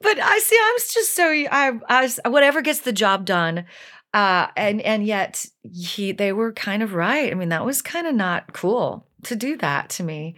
[0.00, 3.64] But i see i'm just so i i whatever gets the job done
[4.14, 8.06] uh and and yet he they were kind of right i mean that was kind
[8.06, 10.36] of not cool to do that to me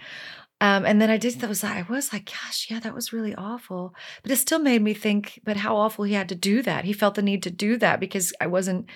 [0.63, 1.43] um, and then I did.
[1.43, 3.97] Was I was like, gosh, yeah, that was really awful.
[4.23, 5.41] But it still made me think.
[5.43, 6.85] But how awful he had to do that.
[6.85, 8.87] He felt the need to do that because I wasn't.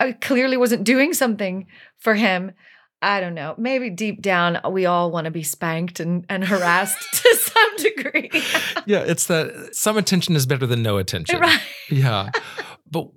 [0.00, 1.66] I clearly wasn't doing something
[1.98, 2.52] for him.
[3.02, 3.54] I don't know.
[3.58, 7.76] Maybe deep down, uh, we all want to be spanked and, and harassed to some
[7.76, 8.30] degree.
[8.86, 11.40] yeah, it's that some attention is better than no attention.
[11.40, 11.60] right.
[11.90, 12.30] Yeah.
[12.90, 13.08] but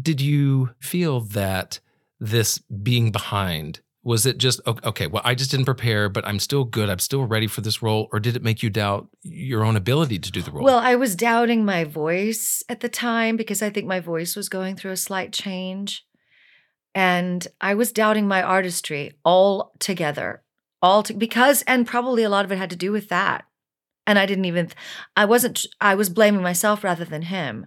[0.00, 1.78] did you feel that
[2.18, 6.64] this being behind was it just okay well i just didn't prepare but i'm still
[6.64, 9.76] good i'm still ready for this role or did it make you doubt your own
[9.76, 13.62] ability to do the role Well, I was doubting my voice at the time because
[13.62, 16.04] I think my voice was going through a slight change.
[16.94, 20.42] And I was doubting my artistry altogether.
[20.80, 23.44] All to, because and probably a lot of it had to do with that.
[24.06, 24.70] And I didn't even
[25.16, 27.66] I wasn't I was blaming myself rather than him.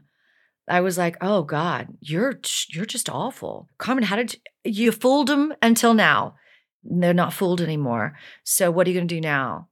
[0.69, 5.27] I was like, "Oh god, you're you're just awful." Carmen, how did you, you fooled
[5.27, 6.35] them until now?
[6.83, 8.17] They're not fooled anymore.
[8.43, 9.69] So what are you going to do now?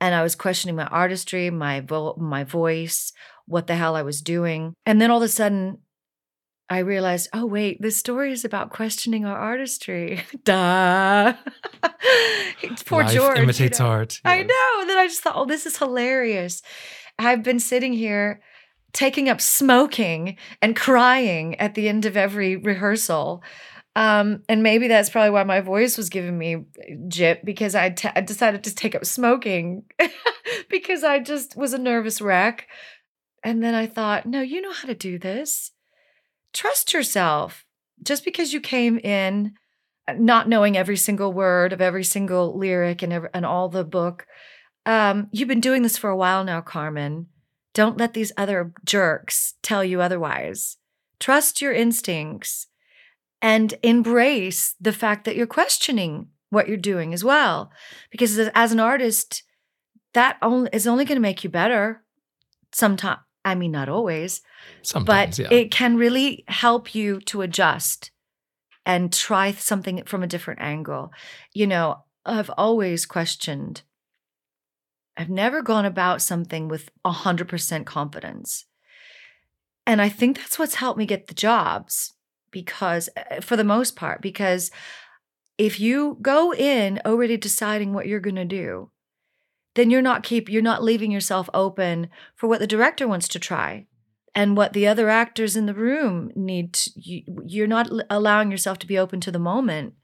[0.00, 3.12] and I was questioning my artistry, my vo- my voice,
[3.46, 4.74] what the hell I was doing.
[4.84, 5.78] And then all of a sudden
[6.68, 10.22] I realized, oh wait, this story is about questioning our artistry.
[10.44, 11.34] Duh.
[12.86, 13.36] Poor Life George.
[13.38, 13.86] you imitates know.
[13.86, 14.80] art I know.
[14.80, 16.62] And then I just thought, oh, this is hilarious.
[17.18, 18.40] I've been sitting here
[18.92, 23.42] taking up smoking and crying at the end of every rehearsal.
[23.94, 26.64] Um, and maybe that's probably why my voice was giving me
[27.08, 29.84] jip because I t- I decided to take up smoking
[30.68, 32.66] because I just was a nervous wreck.
[33.42, 35.72] And then I thought, no, you know how to do this.
[36.56, 37.66] Trust yourself.
[38.02, 39.52] Just because you came in
[40.08, 43.84] uh, not knowing every single word of every single lyric and every, and all the
[43.84, 44.26] book,
[44.86, 47.26] um, you've been doing this for a while now, Carmen.
[47.74, 50.78] Don't let these other jerks tell you otherwise.
[51.20, 52.68] Trust your instincts
[53.42, 57.70] and embrace the fact that you're questioning what you're doing as well.
[58.10, 59.42] Because as- an artist,
[60.14, 62.02] that only is only going to make you better.
[62.72, 64.42] Sometimes, I mean, not always,
[64.82, 68.10] sometimes but yeah it can really help you to adjust
[68.84, 71.12] and try something from a different angle.
[71.54, 73.82] You know, I've always questioned.
[75.16, 78.66] I've never gone about something with 100% confidence.
[79.86, 82.14] And I think that's what's helped me get the jobs
[82.50, 84.72] because, uh, for the most part, because
[85.56, 88.90] if you go in already deciding what you're going to do,
[89.76, 93.38] then you're not keep you're not leaving yourself open for what the director wants to
[93.38, 93.86] try
[94.34, 98.78] and what the other actors in the room need to, you, you're not allowing yourself
[98.78, 99.94] to be open to the moment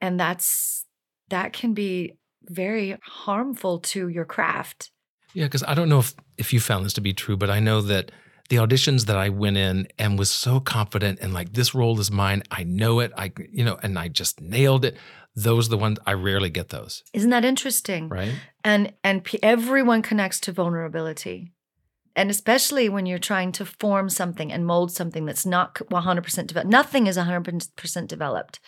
[0.00, 0.86] and that's
[1.28, 4.90] that can be very harmful to your craft
[5.34, 7.60] yeah because i don't know if if you found this to be true but i
[7.60, 8.10] know that
[8.48, 12.10] the auditions that I went in and was so confident and like this role is
[12.10, 12.42] mine.
[12.50, 13.10] I know it.
[13.16, 14.98] I you know, and I just nailed it.
[15.34, 17.02] Those are the ones I rarely get those.
[17.12, 18.08] Isn't that interesting?
[18.08, 18.34] Right.
[18.64, 21.52] And and p- everyone connects to vulnerability.
[22.14, 26.70] And especially when you're trying to form something and mold something that's not 100% developed.
[26.70, 28.60] Nothing is 100% developed.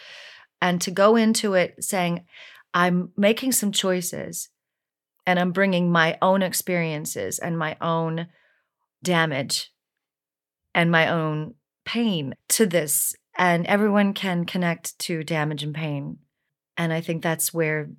[0.62, 2.24] And to go into it saying,
[2.72, 4.48] I'm making some choices
[5.26, 8.28] and I'm bringing my own experiences and my own
[9.02, 9.70] damage
[10.74, 13.14] and my own pain to this.
[13.36, 16.18] And everyone can connect to damage and pain.
[16.76, 17.90] And I think that's where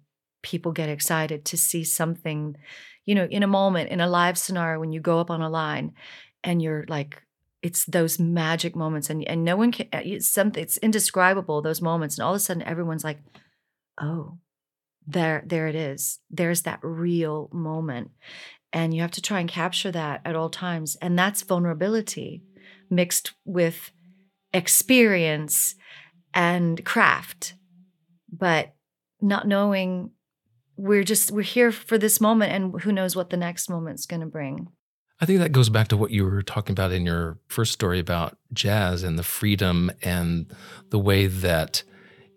[0.43, 2.55] people get excited to see something,
[3.05, 5.49] you know, in a moment, in a live scenario, when you go up on a
[5.49, 5.93] line
[6.43, 7.21] and you're like,
[7.61, 11.81] it's those magic moments and, and no one can uh, it's something it's indescribable those
[11.81, 13.17] moments and all of a sudden everyone's like
[13.99, 14.37] oh
[15.07, 16.19] there there it is.
[16.29, 18.11] There's that real moment.
[18.73, 22.43] And you have to try and capture that at all times and that's vulnerability
[22.89, 23.91] mixed with
[24.53, 25.75] experience
[26.33, 27.53] and craft
[28.37, 28.73] but
[29.21, 30.11] not knowing
[30.77, 34.19] we're just we're here for this moment and who knows what the next moment's going
[34.21, 34.67] to bring.
[35.21, 37.99] I think that goes back to what you were talking about in your first story
[37.99, 40.53] about jazz and the freedom and
[40.89, 41.83] the way that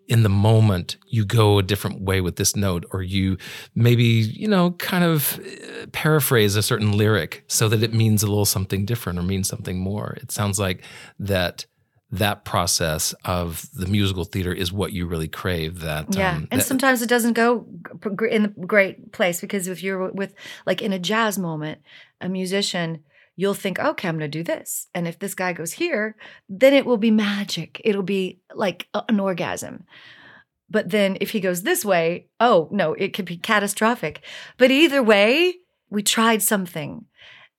[0.07, 3.37] in the moment you go a different way with this note or you
[3.75, 8.27] maybe you know kind of uh, paraphrase a certain lyric so that it means a
[8.27, 10.17] little something different or means something more.
[10.21, 10.83] It sounds like
[11.19, 11.65] that
[12.11, 16.61] that process of the musical theater is what you really crave that yeah um, and
[16.61, 17.67] that, sometimes it doesn't go
[18.29, 20.33] in the great place because if you're with
[20.65, 21.81] like in a jazz moment
[22.19, 23.03] a musician
[23.39, 24.87] you'll think, okay, I'm going to do this.
[24.93, 26.17] And if this guy goes here,
[26.49, 27.79] then it will be magic.
[27.85, 29.85] It'll be like an orgasm.
[30.69, 34.25] But then if he goes this way, oh, no, it could be catastrophic.
[34.57, 35.55] But either way,
[35.89, 37.05] we tried something.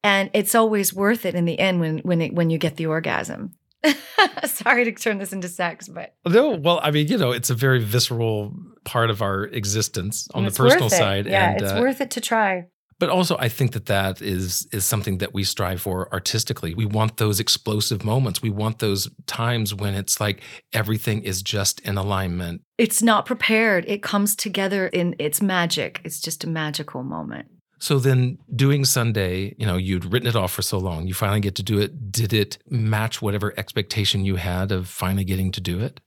[0.05, 2.87] And it's always worth it in the end when when it, when you get the
[2.87, 3.55] orgasm.
[4.45, 6.51] Sorry to turn this into sex, but no.
[6.51, 10.51] Well, I mean, you know, it's a very visceral part of our existence on the
[10.51, 11.27] personal side.
[11.27, 12.67] Yeah, and, it's uh, worth it to try.
[12.99, 16.75] But also, I think that that is is something that we strive for artistically.
[16.75, 18.43] We want those explosive moments.
[18.43, 20.43] We want those times when it's like
[20.75, 22.61] everything is just in alignment.
[22.77, 23.87] It's not prepared.
[23.89, 26.03] It comes together in its magic.
[26.05, 27.49] It's just a magical moment.
[27.81, 31.07] So then doing Sunday, you know, you'd written it off for so long.
[31.07, 32.13] You finally get to do it.
[32.13, 35.99] Did it match whatever expectation you had of finally getting to do it?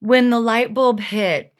[0.00, 1.54] When the light bulb hit,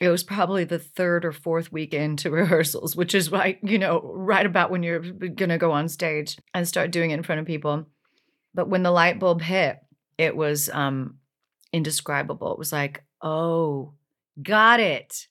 [0.00, 4.00] it was probably the third or fourth week into rehearsals, which is like, you know,
[4.02, 7.42] right about when you're going to go on stage and start doing it in front
[7.42, 7.86] of people.
[8.54, 9.80] But when the light bulb hit,
[10.16, 11.18] it was um
[11.72, 12.52] indescribable.
[12.52, 13.94] It was like, "Oh,
[14.40, 15.26] got it."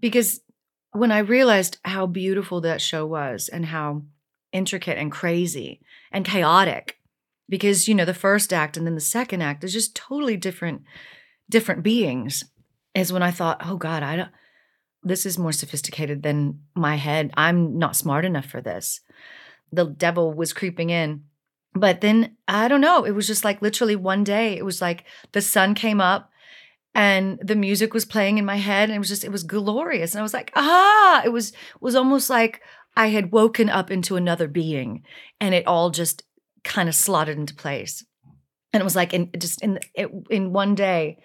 [0.00, 0.40] Because
[0.92, 4.02] when I realized how beautiful that show was and how
[4.52, 6.98] intricate and crazy and chaotic
[7.48, 10.82] because you know the first act and then the second act is just totally different
[11.48, 12.44] different beings
[12.94, 14.30] is when I thought, oh God, I don't,
[15.02, 17.30] this is more sophisticated than my head.
[17.36, 19.00] I'm not smart enough for this.
[19.72, 21.24] The devil was creeping in.
[21.74, 23.04] But then I don't know.
[23.04, 26.30] It was just like literally one day, it was like the sun came up
[26.94, 30.12] and the music was playing in my head and it was just it was glorious
[30.12, 32.60] and i was like ah it was was almost like
[32.96, 35.02] i had woken up into another being
[35.40, 36.24] and it all just
[36.64, 38.04] kind of slotted into place
[38.72, 41.18] and it was like in just in it, in one day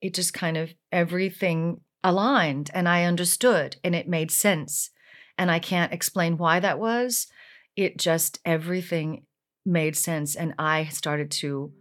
[0.00, 4.90] it just kind of everything aligned and I understood and it made sense.
[5.36, 7.26] And I can't explain why that was.
[7.74, 9.24] It just everything
[9.64, 10.36] made sense.
[10.36, 11.72] And I started to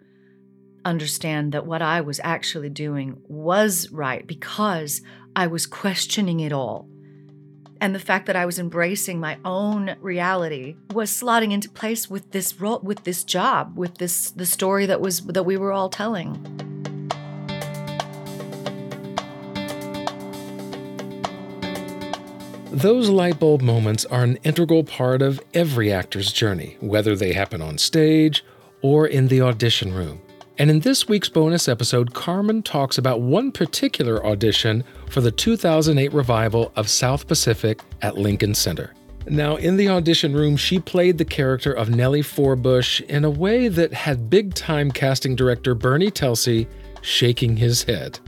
[0.85, 5.01] understand that what I was actually doing was right because
[5.35, 6.87] I was questioning it all.
[7.81, 12.31] And the fact that I was embracing my own reality was slotting into place with
[12.31, 15.89] this role, with this job, with this the story that was that we were all
[15.89, 16.39] telling.
[22.71, 27.61] Those light bulb moments are an integral part of every actor's journey, whether they happen
[27.61, 28.43] on stage
[28.81, 30.21] or in the audition room.
[30.59, 36.13] And in this week's bonus episode, Carmen talks about one particular audition for the 2008
[36.13, 38.93] revival of South Pacific at Lincoln Center.
[39.25, 43.67] Now, in the audition room, she played the character of Nellie Forbush in a way
[43.67, 46.67] that had big time casting director Bernie Telsey
[47.01, 48.19] shaking his head.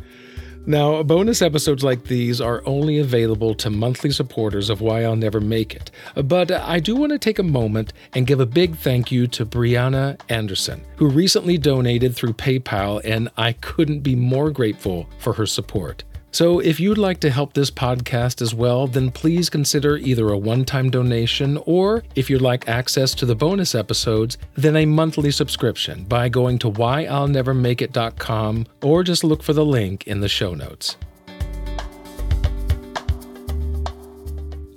[0.67, 5.39] Now, bonus episodes like these are only available to monthly supporters of Why I'll Never
[5.39, 5.91] Make It.
[6.15, 9.45] But I do want to take a moment and give a big thank you to
[9.45, 15.45] Brianna Anderson, who recently donated through PayPal, and I couldn't be more grateful for her
[15.45, 16.03] support.
[16.35, 20.37] So, if you'd like to help this podcast as well, then please consider either a
[20.37, 25.31] one time donation or, if you'd like access to the bonus episodes, then a monthly
[25.31, 30.97] subscription by going to whyillnevermakeit.com or just look for the link in the show notes.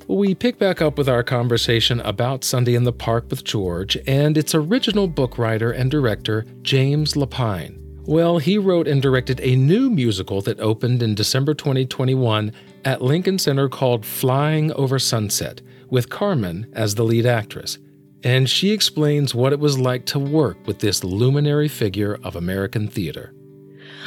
[0.07, 4.39] We pick back up with our conversation about Sunday in the Park with George and
[4.39, 7.88] its original book writer and director, James Lapine.
[8.09, 12.53] Well, he wrote and directed a new musical that opened in December 2021
[12.87, 17.77] at Lincoln Center called Flying Over Sunset, with Carmen as the lead actress.
[18.25, 22.89] And she explains what it was like to work with this luminary figure of American
[22.89, 23.35] theater.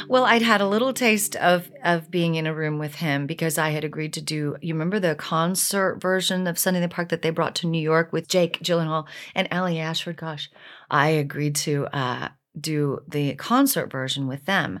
[0.08, 3.56] Well, I'd had a little taste of of being in a room with him because
[3.56, 4.56] I had agreed to do.
[4.60, 7.80] You remember the concert version of Sunday in the Park that they brought to New
[7.80, 10.16] York with Jake Gyllenhaal and Annaleigh Ashford.
[10.16, 10.50] Gosh,
[10.90, 14.80] I agreed to uh, do the concert version with them.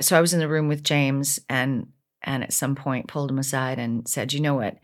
[0.00, 1.88] So I was in the room with James and
[2.22, 4.78] and at some point pulled him aside and said, "You know what?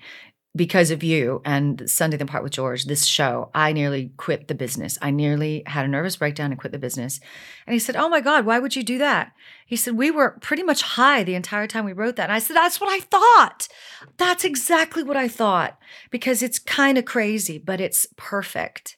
[0.55, 4.55] Because of you and Sunday the Park with George, this show, I nearly quit the
[4.55, 4.99] business.
[5.01, 7.21] I nearly had a nervous breakdown and quit the business."
[7.67, 9.33] And he said, "Oh my God, why would you do that?"
[9.65, 12.39] He said, "We were pretty much high the entire time we wrote that." And I
[12.39, 13.69] said, "That's what I thought.
[14.17, 15.79] That's exactly what I thought
[16.11, 18.97] because it's kind of crazy, but it's perfect."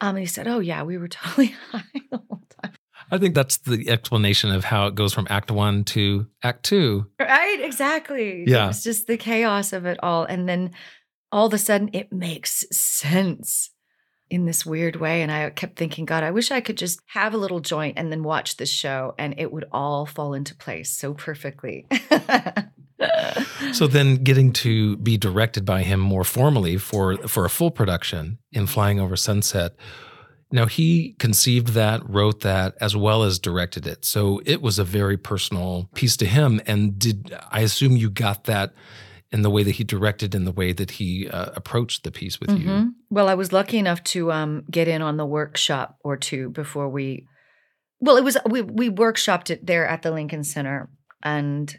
[0.00, 2.72] Um, and he said, "Oh yeah, we were totally high the whole time."
[3.10, 7.06] I think that's the explanation of how it goes from Act One to Act Two.
[7.18, 7.60] Right?
[7.60, 8.44] Exactly.
[8.46, 8.68] Yeah.
[8.68, 10.72] It's just the chaos of it all, and then
[11.32, 13.70] all of a sudden it makes sense
[14.30, 15.22] in this weird way.
[15.22, 18.12] And I kept thinking, God, I wish I could just have a little joint and
[18.12, 21.86] then watch this show, and it would all fall into place so perfectly.
[23.72, 28.38] so then getting to be directed by him more formally for for a full production
[28.52, 29.74] in Flying Over Sunset.
[30.52, 34.04] Now he conceived that, wrote that, as well as directed it.
[34.04, 36.60] So it was a very personal piece to him.
[36.66, 38.74] And did I assume you got that
[39.30, 42.40] in the way that he directed, in the way that he uh, approached the piece
[42.40, 42.64] with Mhm.
[42.64, 42.94] you?
[43.10, 46.88] Well, I was lucky enough to um, get in on the workshop or two before
[46.88, 47.26] we.
[48.00, 50.90] Well, it was we we workshopped it there at the Lincoln Center,
[51.22, 51.72] and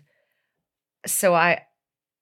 [1.06, 1.62] so I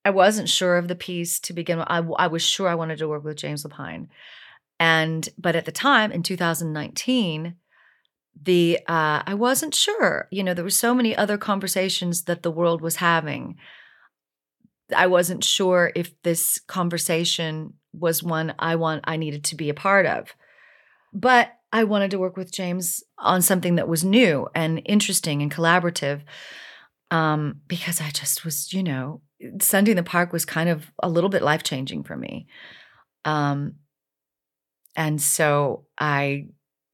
[0.05, 1.87] I wasn't sure of the piece to begin with.
[1.89, 4.07] I, I was sure I wanted to work with James Lapine,
[4.79, 7.55] and but at the time in 2019,
[8.41, 10.27] the uh, I wasn't sure.
[10.31, 13.57] You know, there were so many other conversations that the world was having.
[14.95, 19.73] I wasn't sure if this conversation was one I want I needed to be a
[19.73, 20.33] part of.
[21.13, 25.51] But I wanted to work with James on something that was new and interesting and
[25.51, 26.21] collaborative.
[27.11, 29.21] Um, because I just was, you know,
[29.61, 32.47] Sunday in the Park was kind of a little bit life changing for me.
[33.25, 33.75] Um,
[34.95, 36.47] and so I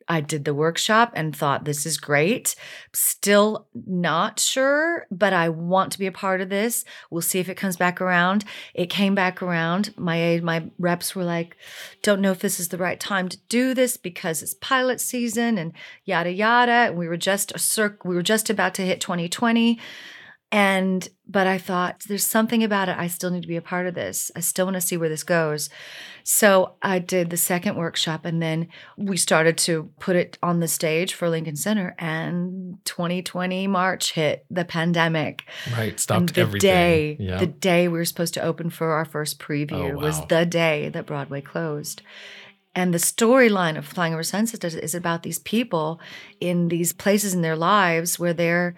[0.07, 2.55] I did the workshop and thought this is great.
[2.93, 6.85] Still not sure, but I want to be a part of this.
[7.09, 8.45] We'll see if it comes back around.
[8.73, 9.93] It came back around.
[9.97, 11.57] My my reps were like,
[12.03, 15.57] "Don't know if this is the right time to do this because it's pilot season
[15.57, 19.01] and yada yada." And we were just a circ- we were just about to hit
[19.01, 19.79] 2020.
[20.55, 22.95] And but I thought there's something about it.
[22.97, 24.31] I still need to be a part of this.
[24.37, 25.69] I still want to see where this goes.
[26.23, 30.69] So I did the second workshop and then we started to put it on the
[30.69, 31.93] stage for Lincoln Center.
[31.99, 35.43] And 2020 March hit the pandemic.
[35.73, 35.89] Right.
[35.89, 36.59] And Stopped the everything.
[36.69, 37.37] day, yeah.
[37.37, 40.87] the day we were supposed to open for our first preview Oh, was the day
[40.87, 42.01] that Broadway closed.
[42.73, 45.99] And the storyline of Flying Over Sunset is about these people
[46.39, 48.75] in these places in their lives where they're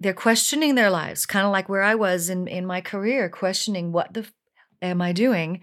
[0.00, 3.92] they're questioning their lives, kind of like where I was in in my career, questioning
[3.92, 4.32] what the f-
[4.82, 5.60] am I doing?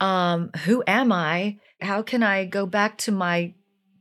[0.00, 1.58] Um, who am I?
[1.80, 3.54] How can I go back to my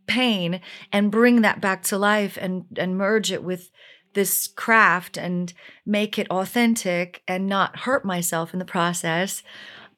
[0.08, 3.72] pain and bring that back to life and and merge it with
[4.14, 5.54] this craft and
[5.86, 9.44] make it authentic and not hurt myself in the process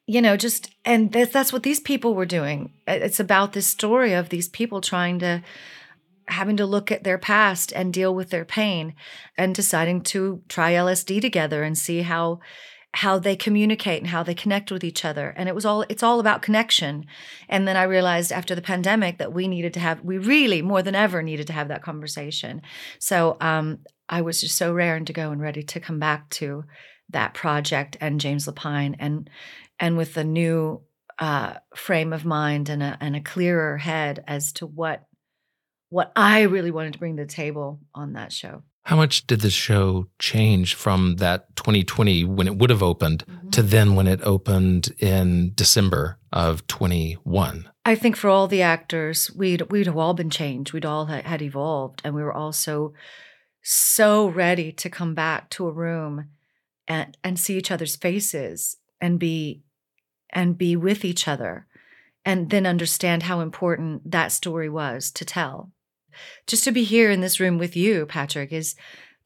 [0.07, 4.13] you know just and that's, that's what these people were doing it's about this story
[4.13, 5.41] of these people trying to
[6.27, 8.93] having to look at their past and deal with their pain
[9.37, 12.39] and deciding to try LSD together and see how
[12.93, 15.33] how they communicate and how they connect with each other.
[15.37, 17.05] And it was all it's all about connection.
[17.47, 20.81] And then i realized after the pandemic that we needed to have we really more
[20.81, 22.61] than ever needed to have that conversation.
[22.99, 23.79] So um
[24.09, 26.63] i was just so raring to go and ready to come back to
[27.09, 29.29] that project and james lapine and
[29.79, 30.81] and with a new
[31.19, 35.06] uh frame of mind and a and a clearer head as to what
[35.89, 39.41] what i really wanted to bring to the table on that show How much did
[39.41, 43.49] the show change from that 2020 when it would have opened mm-hmm.
[43.49, 47.69] to then when it opened in December of 21?
[47.83, 50.71] I think for all the actors, we'd we'd have all been changed.
[50.71, 52.93] We'd all had evolved, and we were all so
[53.61, 56.29] so ready to come back to a room
[56.87, 59.63] and and see each other's faces and be
[60.31, 61.67] and be with each other
[62.23, 65.71] and then understand how important that story was to tell
[66.45, 68.75] just to be here in this room with you, Patrick, is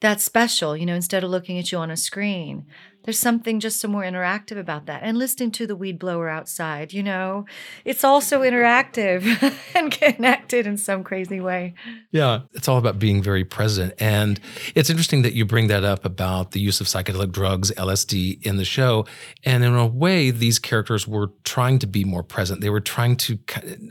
[0.00, 0.76] that's special.
[0.76, 2.66] You know, instead of looking at you on a screen,
[3.04, 5.02] there's something just so more interactive about that.
[5.02, 7.46] And listening to the weed blower outside, you know,
[7.84, 9.24] it's also interactive
[9.74, 11.74] and connected in some crazy way.
[12.10, 13.94] Yeah, it's all about being very present.
[13.98, 14.38] And
[14.74, 18.56] it's interesting that you bring that up about the use of psychedelic drugs, LSD, in
[18.56, 19.06] the show.
[19.44, 22.60] And in a way, these characters were trying to be more present.
[22.60, 23.38] They were trying to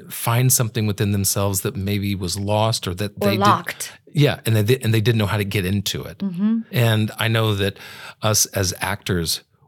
[0.09, 3.91] find something within themselves that maybe was lost or that or they locked.
[3.91, 6.17] Did, yeah, and they and they didn't know how to get into it.
[6.19, 6.59] Mm-hmm.
[6.71, 7.77] And I know that
[8.21, 9.00] us as actors,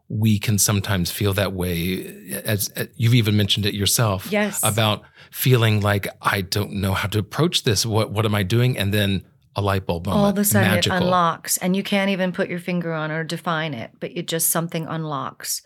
[0.09, 2.05] we can sometimes feel that way.
[2.45, 7.07] As, as, you've even mentioned it yourself, yes, about feeling like I don't know how
[7.09, 7.85] to approach this.
[7.85, 8.77] What what am I doing?
[8.77, 9.23] And then
[9.55, 10.23] a light bulb moment.
[10.23, 10.97] All of a sudden magical.
[10.97, 14.27] it unlocks, and you can't even put your finger on or define it, but it
[14.27, 15.61] just something unlocks.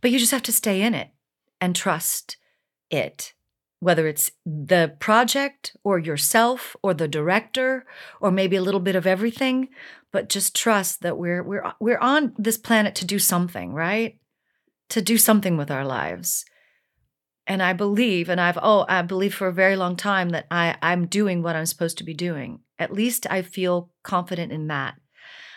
[0.00, 1.08] But you just have to stay in it
[1.60, 2.36] and trust
[2.90, 3.32] it
[3.84, 7.84] whether it's the project or yourself or the director
[8.18, 9.68] or maybe a little bit of everything
[10.14, 14.20] but just trust that we're we're we're on this planet to do something right
[14.88, 16.44] to do something with our lives
[17.48, 20.76] and i believe and i've oh i believe for a very long time that i
[20.82, 24.94] i'm doing what i'm supposed to be doing at least i feel confident in that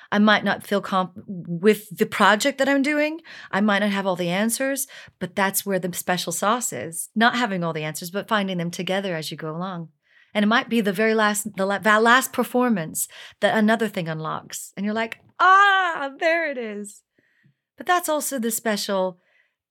[0.09, 3.19] I might not feel comp with the project that I'm doing.
[3.51, 4.87] I might not have all the answers,
[5.19, 7.09] but that's where the special sauce is.
[7.13, 9.89] Not having all the answers, but finding them together as you go along.
[10.37, 13.07] And it might be the very last, the last performance
[13.39, 14.71] that another thing unlocks.
[14.77, 17.01] And you're like, ah, there it is.
[17.75, 19.17] But that's also the special,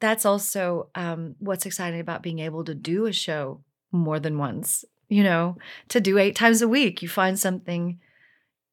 [0.01, 3.63] that's also um, what's exciting about being able to do a show
[3.93, 5.57] more than once, you know,
[5.91, 7.01] to do eight times a week.
[7.01, 8.01] You find something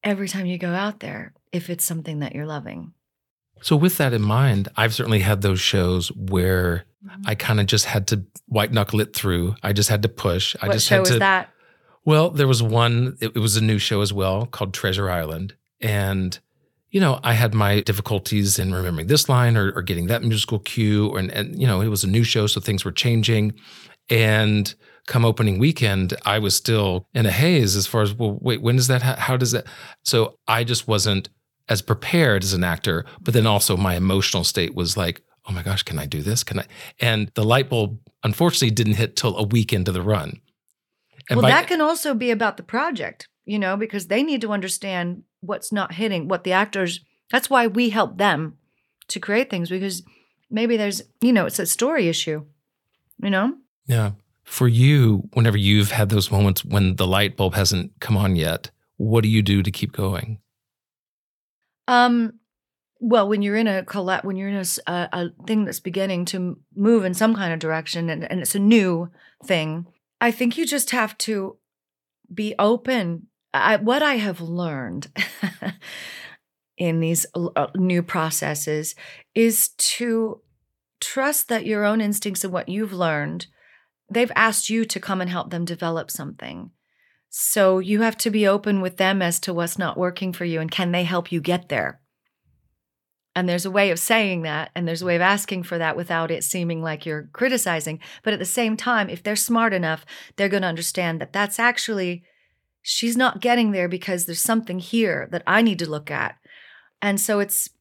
[0.03, 2.93] every time you go out there if it's something that you're loving.
[3.61, 7.21] So, with that in mind, I've certainly had those shows where mm-hmm.
[7.27, 9.57] I kind of just had to white knuckle it through.
[9.61, 10.55] I just had to push.
[10.55, 11.11] What I just show had to.
[11.11, 11.49] Was that?
[12.05, 13.17] Well, there was one.
[13.21, 16.39] It, it was a new show as well called Treasure Island, and
[16.91, 20.59] you know, I had my difficulties in remembering this line or, or getting that musical
[20.59, 23.53] cue, or, and, and you know, it was a new show, so things were changing,
[24.11, 24.75] and
[25.07, 28.75] come opening weekend, I was still in a haze as far as, well, wait, when
[28.75, 29.65] does that, how does that?
[30.03, 31.29] So I just wasn't
[31.67, 35.63] as prepared as an actor, but then also my emotional state was like, oh my
[35.63, 36.43] gosh, can I do this?
[36.43, 36.65] Can I?
[36.99, 40.39] And the light bulb unfortunately didn't hit till a week into the run.
[41.29, 44.41] And well, by, that can also be about the project, you know, because they need
[44.41, 47.01] to understand what's not hitting, what the actors,
[47.31, 48.57] that's why we help them
[49.07, 50.03] to create things because
[50.49, 52.45] maybe there's, you know, it's a story issue,
[53.21, 53.55] you know?
[53.85, 54.11] Yeah.
[54.43, 58.69] For you, whenever you've had those moments when the light bulb hasn't come on yet,
[58.97, 60.39] what do you do to keep going?
[61.87, 62.39] Um,
[62.99, 66.23] well, when you're in a collab, when you're in a, a, a, thing that's beginning
[66.25, 69.09] to move in some kind of direction and, and it's a new
[69.43, 69.85] thing,
[70.23, 71.57] I think you just have to
[72.33, 73.27] be open.
[73.53, 75.07] I, what I have learned
[76.77, 78.95] in these uh, new processes
[79.35, 80.39] is to
[81.01, 83.47] trust that your own instincts and what you've learned,
[84.09, 86.71] they've asked you to come and help them develop something.
[87.29, 90.61] So you have to be open with them as to what's not working for you
[90.61, 91.99] and can they help you get there?
[93.35, 95.97] And there's a way of saying that, and there's a way of asking for that
[95.97, 97.99] without it seeming like you're criticizing.
[98.21, 100.05] But at the same time, if they're smart enough,
[100.35, 102.23] they're going to understand that that's actually,
[102.83, 106.35] she's not getting there because there's something here that I need to look at.
[107.01, 107.71] And so it's,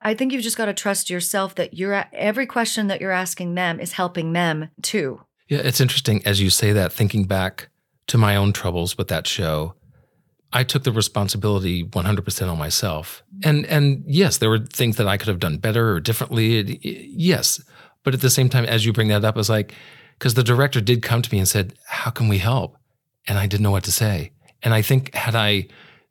[0.00, 3.54] I think you've just got to trust yourself that you're, every question that you're asking
[3.54, 5.20] them is helping them too.
[5.48, 7.68] Yeah, it's interesting as you say that, thinking back
[8.06, 9.74] to my own troubles with that show,
[10.52, 13.22] I took the responsibility 100% on myself.
[13.42, 16.78] And and yes, there were things that I could have done better or differently.
[16.82, 17.62] Yes,
[18.04, 19.74] but at the same time as you bring that up, I was like
[20.18, 22.76] because the director did come to me and said, "How can we help?"
[23.26, 24.32] And I didn't know what to say.
[24.62, 25.66] And I think had I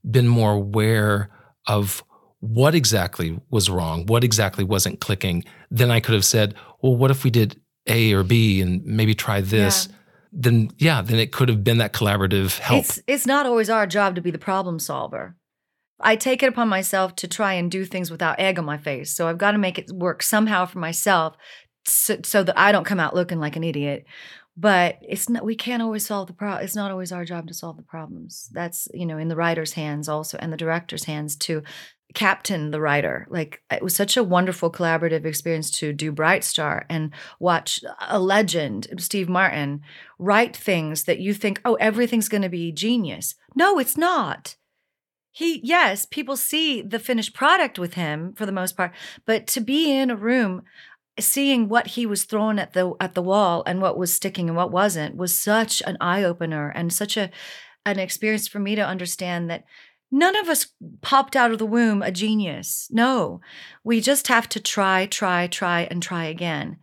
[0.10, 1.30] been more aware
[1.68, 2.04] of
[2.40, 7.10] what exactly was wrong, what exactly wasn't clicking, then I could have said, "Well, what
[7.10, 9.95] if we did A or B and maybe try this?" Yeah
[10.36, 12.86] then yeah, then it could have been that collaborative help.
[12.86, 15.36] It's it's not always our job to be the problem solver.
[16.00, 19.16] I take it upon myself to try and do things without egg on my face.
[19.16, 21.38] So I've got to make it work somehow for myself
[21.86, 24.06] so, so that I don't come out looking like an idiot
[24.58, 27.54] but it's not we can't always solve the problem it's not always our job to
[27.54, 31.36] solve the problems that's you know in the writer's hands also and the director's hands
[31.36, 31.62] to
[32.14, 33.28] captain the writer.
[33.30, 38.20] Like it was such a wonderful collaborative experience to do bright star and watch a
[38.20, 39.82] legend steve martin
[40.18, 43.36] write things that you think oh everything's going to be genius.
[43.56, 44.56] No it's not.
[45.32, 48.92] He yes people see the finished product with him for the most part
[49.26, 50.64] but to be in a room
[51.20, 54.58] seeing what he was throwing at the at the wall and what was sticking and
[54.58, 57.30] what wasn't was such an eye opener and such a
[57.86, 59.64] an experience for me to understand that
[60.16, 60.68] none of us
[61.02, 62.88] popped out of the womb a genius.
[62.90, 63.42] No,
[63.84, 66.78] we just have to try, try, try, and try again.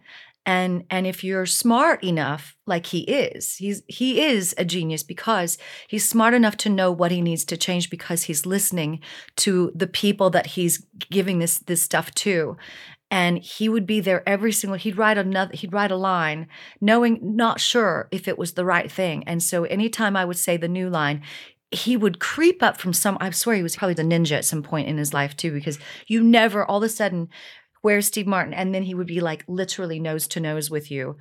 [0.45, 5.57] And and if you're smart enough, like he is, he's he is a genius because
[5.89, 9.01] he's smart enough to know what he needs to change because he's listening
[9.37, 12.57] to the people that he's giving this this stuff to
[13.13, 16.49] and he would be there every single he'd write another he'd write a line
[16.81, 20.57] knowing not sure if it was the right thing and so anytime i would say
[20.57, 21.23] the new line
[21.73, 24.63] he would creep up from some i swear he was probably the ninja at some
[24.63, 27.29] point in his life too because you never all of a sudden
[27.81, 31.17] where's steve martin and then he would be like literally nose to nose with you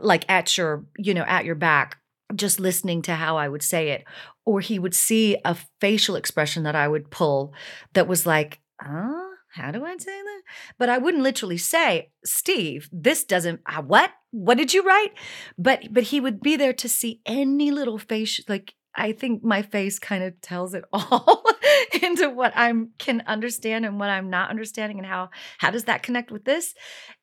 [0.00, 1.98] like at your you know at your back
[2.34, 4.04] just listening to how i would say it
[4.44, 7.52] or he would see a facial expression that i would pull
[7.94, 10.42] that was like huh how do I say that?
[10.78, 14.12] But I wouldn't literally say, Steve, this doesn't uh, what?
[14.30, 15.12] What did you write?
[15.58, 19.62] But but he would be there to see any little face like I think my
[19.62, 21.44] face kind of tells it all
[22.02, 26.02] into what I'm can understand and what I'm not understanding and how how does that
[26.02, 26.74] connect with this?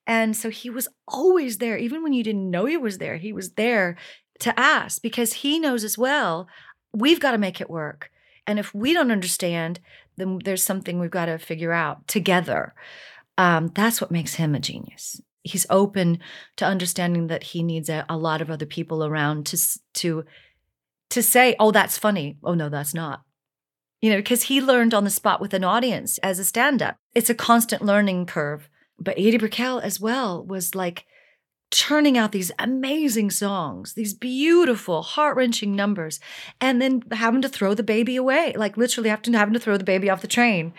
[0.06, 3.18] And so he was always there even when you didn't know he was there.
[3.18, 3.98] He was there
[4.40, 6.48] to ask because he knows as well
[6.94, 8.12] we've got to make it work.
[8.46, 9.80] And if we don't understand,
[10.16, 12.74] then there's something we've got to figure out together.
[13.38, 15.22] Um, that's what makes him a genius.
[15.44, 16.20] He's open
[16.58, 19.58] to understanding that he needs a, a lot of other people around to
[19.96, 20.26] to
[21.10, 23.22] to say, "Oh, that's funny." Oh no, that's not.
[24.02, 26.98] You know, because he learned on the spot with an audience as a stand-up.
[27.16, 28.70] It's a constant learning curve.
[29.00, 31.06] But Edie Brickell as well was like
[31.72, 36.20] churning out these amazing songs, these beautiful, heart wrenching numbers,
[36.62, 39.78] and then having to throw the baby away, like literally having to, having to throw
[39.78, 40.74] the baby off the train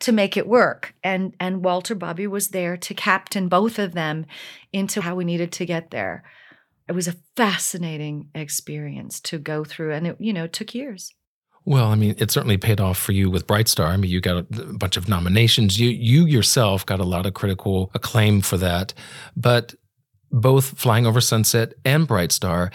[0.00, 0.94] to make it work.
[1.02, 4.26] And and Walter Bobbie was there to captain both of them
[4.72, 6.24] into how we needed to get there.
[6.88, 11.12] It was a fascinating experience to go through, and it you know took years.
[11.66, 13.88] Well, I mean, it certainly paid off for you with Bright Star.
[13.88, 15.80] I mean, you got a bunch of nominations.
[15.80, 18.92] You you yourself got a lot of critical acclaim for that.
[19.36, 19.74] But
[20.30, 22.70] both Flying Over Sunset and Bright Star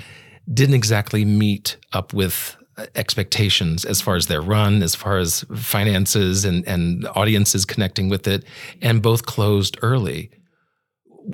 [0.51, 5.45] didn't exactly meet up with uh, expectations as far as their run, as far as
[5.55, 8.43] finances and, and audiences connecting with it,
[8.81, 10.31] and both closed early.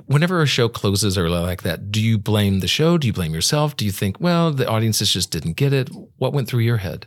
[0.06, 2.98] Whenever a show closes early like that, do you blame the show?
[2.98, 3.76] Do you blame yourself?
[3.76, 5.88] Do you think, well, the audiences just didn't get it?
[6.16, 7.06] What went through your head?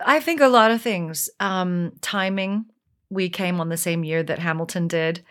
[0.00, 1.28] I think a lot of things.
[1.40, 2.66] Um, timing.
[3.10, 5.24] We came on the same year that Hamilton did.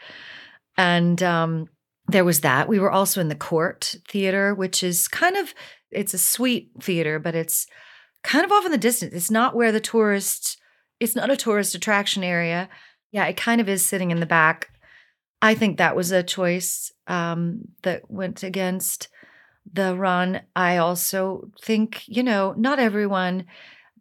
[0.78, 1.70] And um,
[2.08, 2.68] there was that.
[2.68, 5.54] We were also in the Cort Theater, which is kind of
[5.92, 7.68] it's a sweet theater, but it's
[8.24, 9.14] kind of off in the distance.
[9.14, 10.58] It's not where the tourists.
[11.00, 12.70] It's not a tourist attraction area.
[13.12, 14.70] Yeah, it kind of is sitting in the back.
[15.46, 19.10] I think that was a choice um, that went against
[19.72, 20.42] the run.
[20.56, 23.46] I also think, you know, not everyone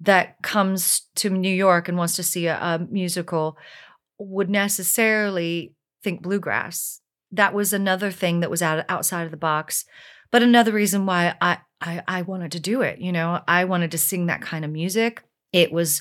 [0.00, 3.58] that comes to New York and wants to see a, a musical
[4.18, 7.02] would necessarily think bluegrass.
[7.30, 9.84] That was another thing that was out outside of the box.
[10.30, 13.42] But another reason why I, I i wanted to do it you know?
[13.46, 15.22] I wanted to sing that kind of music.
[15.52, 16.00] It was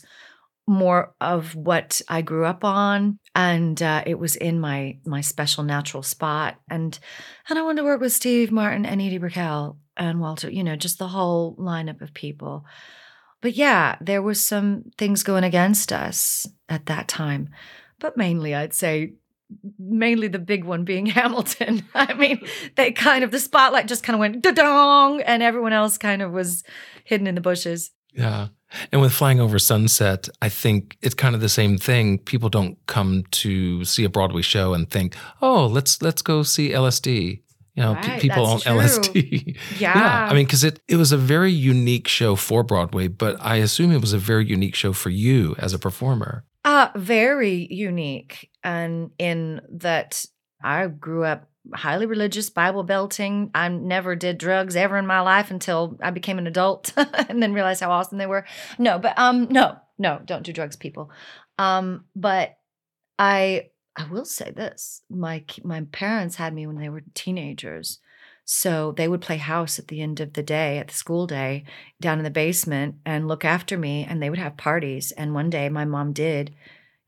[0.68, 5.64] more of what i grew up on and uh, it was in my my special
[5.64, 7.00] natural spot and
[7.50, 10.76] and i wanted to work with steve martin and edie brickell and walter you know
[10.76, 12.66] just the whole lineup of people
[13.42, 17.50] but yeah there was some things going against us at that time
[18.00, 19.14] but mainly i'd say
[19.78, 21.84] mainly the big one being Hamilton.
[21.94, 22.46] I mean,
[22.76, 26.32] they kind of the spotlight just kind of went da-dong and everyone else kind of
[26.32, 26.64] was
[27.04, 27.92] hidden in the bushes.
[28.14, 28.50] Yeah.
[28.92, 32.20] And with Flying Over Sunset, I think it's kind of the same thing.
[32.20, 36.70] People don't come to see a Broadway show and think, "Oh, let's let's go see
[36.70, 37.42] LSD."
[37.76, 38.74] You know, right, p- people on true.
[38.74, 39.58] LSD.
[39.80, 39.98] Yeah.
[39.98, 40.28] yeah.
[40.30, 43.92] I mean, because it, it was a very unique show for Broadway, but I assume
[43.92, 46.44] it was a very unique show for you as a performer.
[46.64, 48.50] Uh, very unique.
[48.64, 50.24] And in that
[50.64, 53.52] I grew up highly religious, Bible belting.
[53.56, 57.54] I never did drugs ever in my life until I became an adult and then
[57.54, 58.46] realized how awesome they were.
[58.78, 61.12] No, but um no, no, don't do drugs, people.
[61.58, 62.58] Um, but
[63.18, 65.02] I I will say this.
[65.10, 68.00] My my parents had me when they were teenagers.
[68.46, 71.64] So they would play house at the end of the day, at the school day,
[72.02, 74.06] down in the basement and look after me.
[74.08, 75.14] And they would have parties.
[75.14, 76.54] And one day my mom did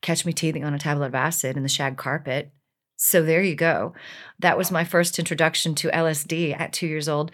[0.00, 2.52] catch me teething on a tablet of acid in the shag carpet.
[2.96, 3.94] So there you go.
[4.38, 7.30] That was my first introduction to LSD at two years old.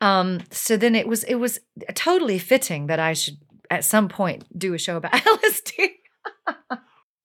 [0.00, 1.58] Um, so then it was it was
[1.94, 3.38] totally fitting that I should
[3.70, 5.88] at some point do a show about LSD.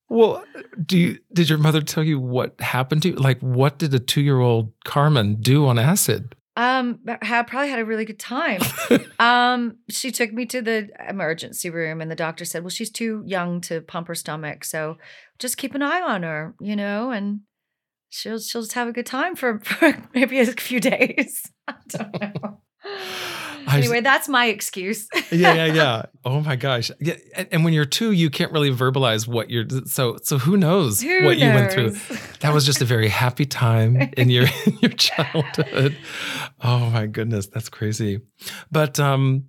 [0.10, 0.44] well,
[0.84, 3.16] do you did your mother tell you what happened to you?
[3.16, 6.36] Like what did a 2-year-old Carmen do on acid?
[6.56, 8.62] Um, had probably had a really good time.
[9.20, 13.24] um, she took me to the emergency room, and the doctor said, "Well, she's too
[13.26, 14.98] young to pump her stomach, so
[15.40, 17.42] just keep an eye on her, you know, and
[18.14, 22.22] she'll she'll just have a good time for, for maybe a few days." I don't
[22.22, 22.60] know
[23.72, 25.08] anyway, that's my excuse.
[25.32, 26.02] yeah, yeah, yeah.
[26.26, 26.90] Oh my gosh.
[27.02, 29.66] Yeah, and, and, when you're two, you can't really verbalize what you're.
[29.86, 31.42] So, so who knows who what knows?
[31.42, 32.18] you went through?
[32.40, 35.98] That was just a very happy time in your in your childhood.
[36.62, 38.22] Oh my goodness, that's crazy.
[38.72, 39.46] But um,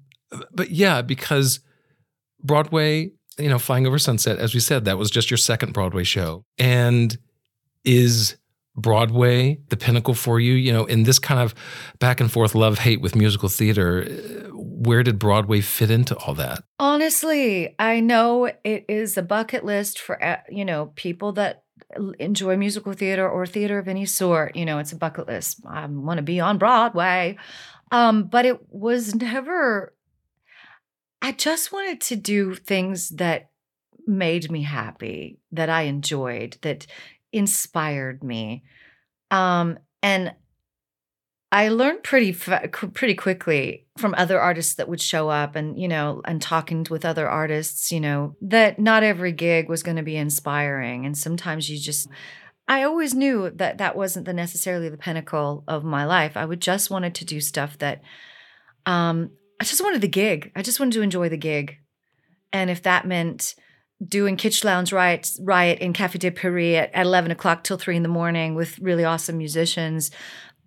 [0.53, 1.61] but yeah, because
[2.43, 6.05] Broadway, you know, Flying Over Sunset, as we said, that was just your second Broadway
[6.05, 7.17] show, and
[7.85, 8.37] is
[8.77, 10.55] Broadway the pinnacle for you?
[10.55, 11.55] You know, in this kind of
[11.99, 14.05] back and forth love hate with musical theater,
[14.53, 16.64] where did Broadway fit into all that?
[16.79, 21.64] Honestly, I know it is a bucket list for uh, you know people that
[22.18, 24.57] enjoy musical theater or theater of any sort.
[24.57, 25.61] You know, it's a bucket list.
[25.66, 27.39] I want to be on Broadway,
[27.91, 29.95] um, but it was never.
[31.22, 33.51] I just wanted to do things that
[34.07, 36.87] made me happy, that I enjoyed, that
[37.35, 38.64] inspired me.
[39.30, 40.35] Um, and
[41.51, 46.20] I learned pretty pretty quickly from other artists that would show up and you know
[46.24, 50.16] and talking with other artists, you know, that not every gig was going to be
[50.16, 52.09] inspiring and sometimes you just
[52.66, 56.37] I always knew that that wasn't the necessarily the pinnacle of my life.
[56.37, 58.03] I would just wanted to do stuff that
[58.85, 59.30] um
[59.61, 60.51] I just wanted the gig.
[60.57, 61.78] I just wanted to enjoy the gig.
[62.53, 63.55] And if that meant
[64.07, 67.97] doing Kitsch Lounge Riot, Riot in Cafe de Paris at, at 11 o'clock till 3
[67.97, 70.11] in the morning with really awesome musicians,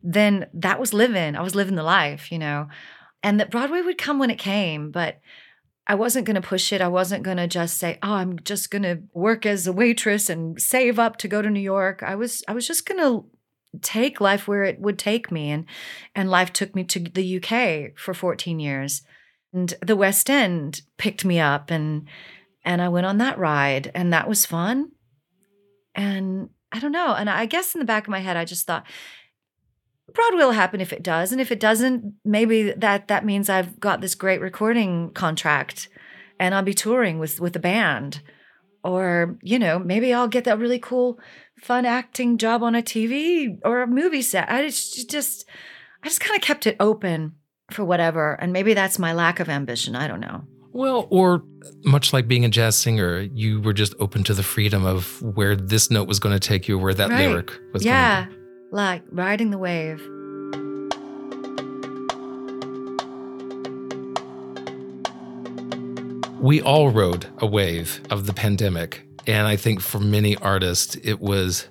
[0.01, 1.35] then that was living.
[1.35, 2.67] I was living the life, you know.
[3.23, 5.19] And that Broadway would come when it came, but
[5.87, 6.81] I wasn't going to push it.
[6.81, 10.29] I wasn't going to just say, "Oh, I'm just going to work as a waitress
[10.29, 13.25] and save up to go to New York." I was I was just going to
[13.81, 15.65] take life where it would take me and
[16.13, 19.01] and life took me to the UK for 14 years.
[19.53, 22.07] And the West End picked me up and
[22.67, 24.91] and I went on that ride, and that was fun.
[25.95, 27.15] And I don't know.
[27.15, 28.85] And I guess in the back of my head, I just thought,
[30.13, 33.79] Broadway will happen if it does, and if it doesn't, maybe that that means I've
[33.79, 35.87] got this great recording contract,
[36.41, 38.21] and I'll be touring with with a band,
[38.83, 41.19] or you know, maybe I'll get that really cool,
[41.57, 44.49] fun acting job on a TV or a movie set.
[44.49, 45.45] I just, just
[46.03, 47.35] I just kind of kept it open
[47.71, 49.95] for whatever, and maybe that's my lack of ambition.
[49.95, 50.43] I don't know.
[50.77, 51.41] Well, or
[51.83, 55.55] much like being a jazz singer, you were just open to the freedom of where
[55.55, 57.27] this note was going to take you, where that right.
[57.27, 59.99] lyric was yeah, going to like riding the wave.
[66.39, 69.03] We all rode a wave of the pandemic.
[69.25, 71.67] And I think for many artists, it was,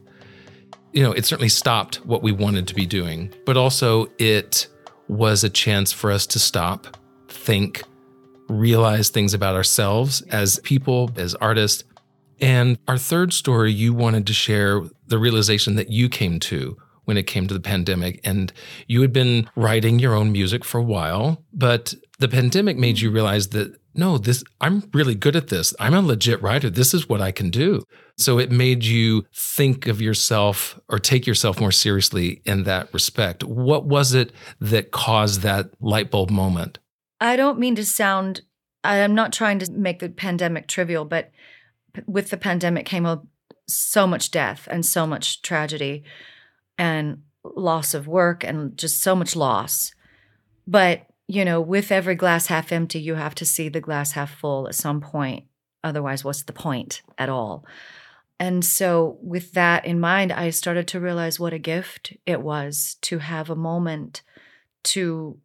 [0.92, 4.66] you know, it certainly stopped what we wanted to be doing, but also it
[5.06, 6.96] was a chance for us to stop,
[7.28, 7.84] think,
[8.48, 11.84] realize things about ourselves as people, as artists.
[12.40, 17.16] And our third story, you wanted to share the realization that you came to when
[17.16, 18.20] it came to the pandemic.
[18.24, 18.52] And
[18.86, 23.10] you had been writing your own music for a while, but the pandemic made you
[23.10, 25.74] realize that no, this I'm really good at this.
[25.80, 26.68] I'm a legit writer.
[26.68, 27.82] This is what I can do.
[28.18, 33.42] So it made you think of yourself or take yourself more seriously in that respect.
[33.42, 36.78] What was it that caused that light bulb moment?
[37.20, 38.42] I don't mean to sound,
[38.84, 41.30] I am not trying to make the pandemic trivial, but
[42.06, 43.22] with the pandemic came a,
[43.68, 46.04] so much death and so much tragedy
[46.78, 49.92] and loss of work and just so much loss.
[50.66, 54.34] But, you know, with every glass half empty, you have to see the glass half
[54.34, 55.44] full at some point.
[55.82, 57.64] Otherwise, what's the point at all?
[58.38, 62.96] And so, with that in mind, I started to realize what a gift it was
[63.02, 64.22] to have a moment
[64.84, 65.38] to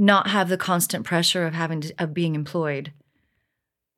[0.00, 2.92] not have the constant pressure of having to, of being employed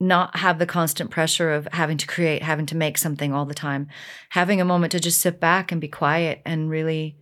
[0.00, 3.54] not have the constant pressure of having to create having to make something all the
[3.54, 3.86] time
[4.30, 7.16] having a moment to just sit back and be quiet and really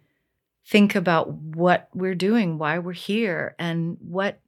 [0.66, 4.40] think about what we're doing why we're here and what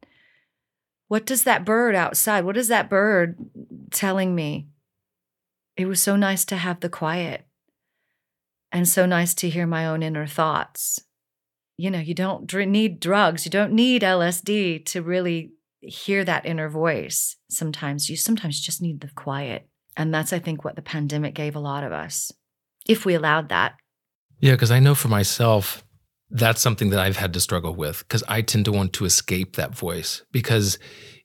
[1.08, 3.36] what does that bird outside what is that bird
[3.90, 4.68] telling me?
[5.76, 7.46] It was so nice to have the quiet
[8.72, 11.02] and so nice to hear my own inner thoughts
[11.76, 16.46] you know, you don't dr- need drugs, you don't need LSD to really hear that
[16.46, 17.36] inner voice.
[17.50, 19.68] Sometimes you sometimes just need the quiet.
[19.96, 22.32] And that's I think what the pandemic gave a lot of us.
[22.86, 23.74] If we allowed that.
[24.40, 25.84] Yeah, because I know for myself,
[26.30, 29.56] that's something that I've had to struggle with because I tend to want to escape
[29.56, 30.78] that voice because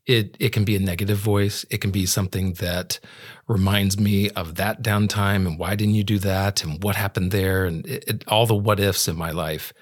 [0.05, 1.65] it it can be a negative voice.
[1.71, 2.99] It can be something that
[3.47, 7.65] reminds me of that downtime and why didn't you do that and what happened there
[7.65, 9.73] and it, it, all the what ifs in my life.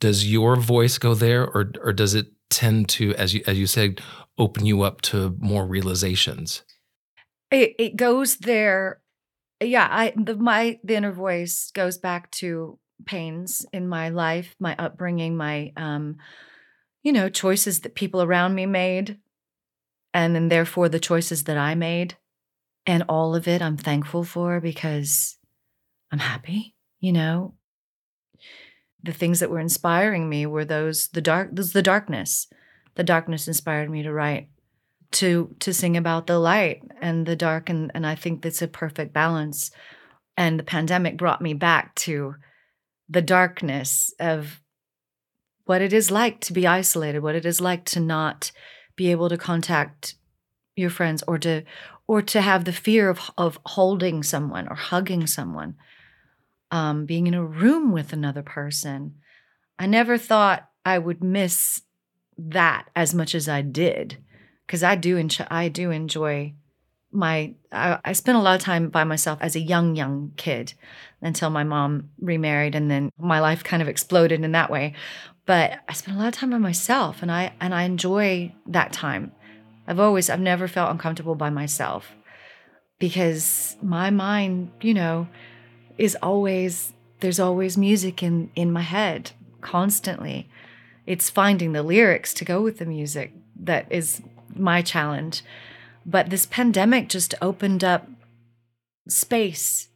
[0.00, 3.66] Does your voice go there, or or does it tend to, as you as you
[3.66, 4.00] said,
[4.38, 6.64] open you up to more realizations?
[7.50, 9.00] It it goes there.
[9.62, 14.74] Yeah, I the my the inner voice goes back to pains in my life, my
[14.78, 16.16] upbringing, my um,
[17.02, 19.18] you know, choices that people around me made,
[20.14, 22.16] and then therefore the choices that I made.
[22.86, 25.38] And all of it I'm thankful for because
[26.10, 27.54] I'm happy, you know.
[29.02, 32.46] The things that were inspiring me were those the dark those the darkness.
[32.96, 34.48] The darkness inspired me to write,
[35.12, 38.68] to to sing about the light and the dark and, and I think that's a
[38.68, 39.70] perfect balance.
[40.36, 42.34] And the pandemic brought me back to
[43.08, 44.60] the darkness of
[45.64, 48.52] what it is like to be isolated, what it is like to not
[48.96, 50.14] be able to contact
[50.76, 51.62] your friends or to
[52.06, 55.76] or to have the fear of of holding someone or hugging someone,
[56.70, 59.16] um, being in a room with another person.
[59.78, 61.82] I never thought I would miss
[62.38, 64.18] that as much as I did,
[64.66, 66.54] because I do enjoy I do enjoy
[67.12, 70.74] my I, I spent a lot of time by myself as a young young kid
[71.20, 74.94] until my mom remarried and then my life kind of exploded in that way
[75.46, 78.92] but i spent a lot of time by myself and i and i enjoy that
[78.92, 79.32] time
[79.88, 82.14] i've always i've never felt uncomfortable by myself
[82.98, 85.26] because my mind you know
[86.00, 89.30] is always there's always music in in my head
[89.60, 90.48] constantly
[91.06, 94.22] it's finding the lyrics to go with the music that is
[94.54, 95.42] my challenge
[96.06, 98.08] but this pandemic just opened up
[99.08, 99.88] space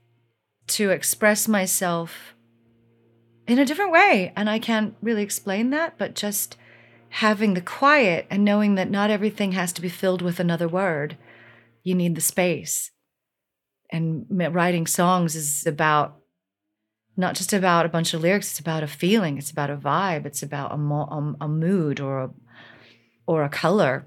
[0.66, 2.34] to express myself
[3.46, 4.32] in a different way.
[4.36, 6.57] And I can't really explain that, but just
[7.11, 11.16] having the quiet and knowing that not everything has to be filled with another word.
[11.82, 12.90] You need the space.
[13.95, 16.16] And writing songs is about
[17.16, 20.26] not just about a bunch of lyrics, it's about a feeling, it's about a vibe,
[20.26, 22.30] it's about a, mo- a, a mood or a,
[23.28, 24.05] or a color.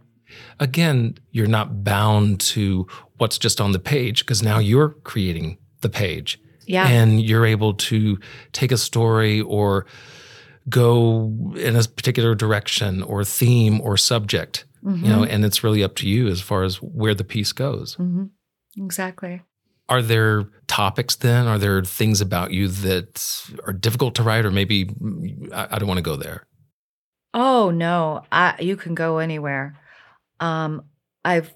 [0.59, 2.85] Again, you're not bound to
[3.15, 6.37] what's just on the page because now you're creating the page.
[6.65, 6.85] Yeah.
[6.85, 8.19] And you're able to
[8.51, 9.85] take a story or
[10.67, 15.05] go in a particular direction or theme or subject, mm-hmm.
[15.05, 17.95] you know, and it's really up to you as far as where the piece goes.
[17.95, 18.25] Mm-hmm.
[18.83, 19.43] Exactly.
[19.89, 21.47] Are there topics then?
[21.47, 23.25] Are there things about you that
[23.65, 24.89] are difficult to write, or maybe
[25.53, 26.45] I, don't want to go there?
[27.33, 29.79] Oh no, I, you can go anywhere.
[30.39, 30.83] Um,
[31.23, 31.53] I've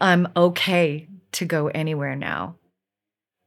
[0.00, 2.56] I'm okay to go anywhere now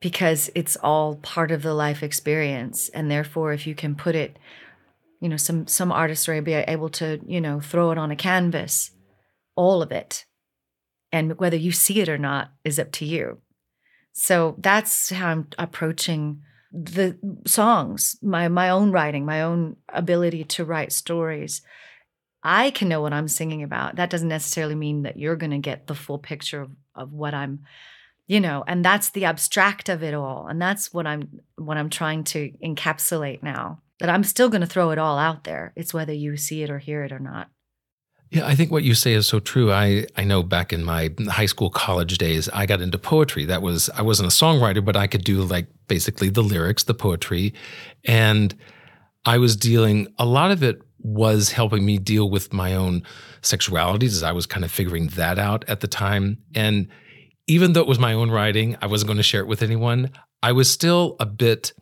[0.02, 4.38] because it's all part of the life experience and therefore if you can put it
[5.20, 8.92] you know some some artists are able to you know throw it on a canvas
[9.56, 10.26] all of it
[11.12, 13.40] and whether you see it or not is up to you
[14.18, 16.42] so that's how i'm approaching
[16.72, 21.62] the songs my my own writing my own ability to write stories.
[22.44, 23.96] I can know what i'm singing about.
[23.98, 27.34] That doesn't necessarily mean that you're going to get the full picture of, of what
[27.34, 27.62] i'm
[28.28, 30.48] you know and that's the abstract of it all.
[30.48, 34.68] And that's what i'm what i'm trying to encapsulate now that i'm still going to
[34.68, 35.74] throw it all out there.
[35.76, 37.50] It's whether you see it or hear it or not
[38.36, 39.72] yeah i think what you say is so true.
[39.72, 43.46] I i know back in my high school college days i got into poetry.
[43.46, 46.94] That was i wasn't a songwriter but i could do like basically the lyrics the
[46.94, 47.54] poetry.
[48.04, 48.54] And
[49.26, 53.04] i was dealing a lot of it was helping me deal with my own
[53.42, 56.38] sexuality as i was kind of figuring that out at the time.
[56.54, 56.88] And
[57.48, 60.10] even though it was my own writing, I wasn't going to share it with anyone.
[60.42, 61.74] I was still a bit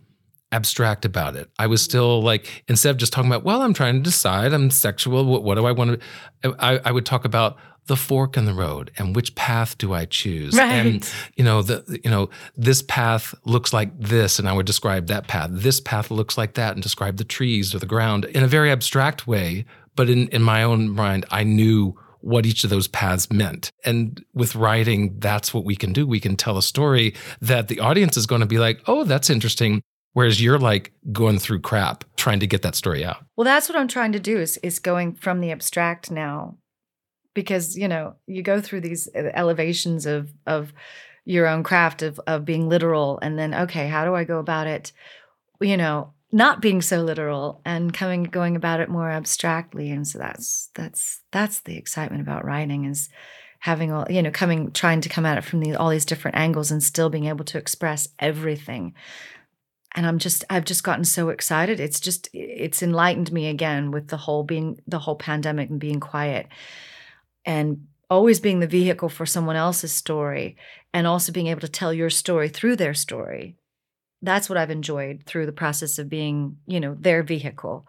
[0.53, 1.49] abstract about it.
[1.57, 4.69] I was still like, instead of just talking about, well, I'm trying to decide, I'm
[4.69, 5.25] sexual.
[5.25, 5.99] What, what do I want
[6.43, 6.55] to?
[6.59, 10.05] I, I, would talk about the fork in the road and which path do I
[10.05, 10.55] choose?
[10.55, 10.71] Right.
[10.71, 15.07] And you know, the you know, this path looks like this, and I would describe
[15.07, 15.49] that path.
[15.51, 18.71] This path looks like that, and describe the trees or the ground in a very
[18.71, 19.65] abstract way.
[19.95, 23.69] But in in my own mind, I knew what each of those paths meant.
[23.83, 26.07] And with writing, that's what we can do.
[26.07, 29.29] We can tell a story that the audience is going to be like, oh, that's
[29.29, 29.81] interesting.
[30.13, 33.25] Whereas you're like going through crap trying to get that story out.
[33.35, 36.57] Well, that's what I'm trying to do is is going from the abstract now.
[37.33, 40.71] Because, you know, you go through these uh, elevations of of
[41.25, 44.67] your own craft of of being literal and then okay, how do I go about
[44.67, 44.91] it?
[45.59, 50.17] You know, not being so literal and coming going about it more abstractly and so
[50.17, 53.07] that's that's that's the excitement about writing is
[53.59, 56.35] having all you know coming trying to come at it from the, all these different
[56.35, 58.95] angles and still being able to express everything
[59.95, 64.07] and i'm just i've just gotten so excited it's just it's enlightened me again with
[64.07, 66.47] the whole being the whole pandemic and being quiet
[67.45, 70.55] and always being the vehicle for someone else's story
[70.93, 73.55] and also being able to tell your story through their story
[74.23, 77.85] that's what I've enjoyed through the process of being, you know, their vehicle.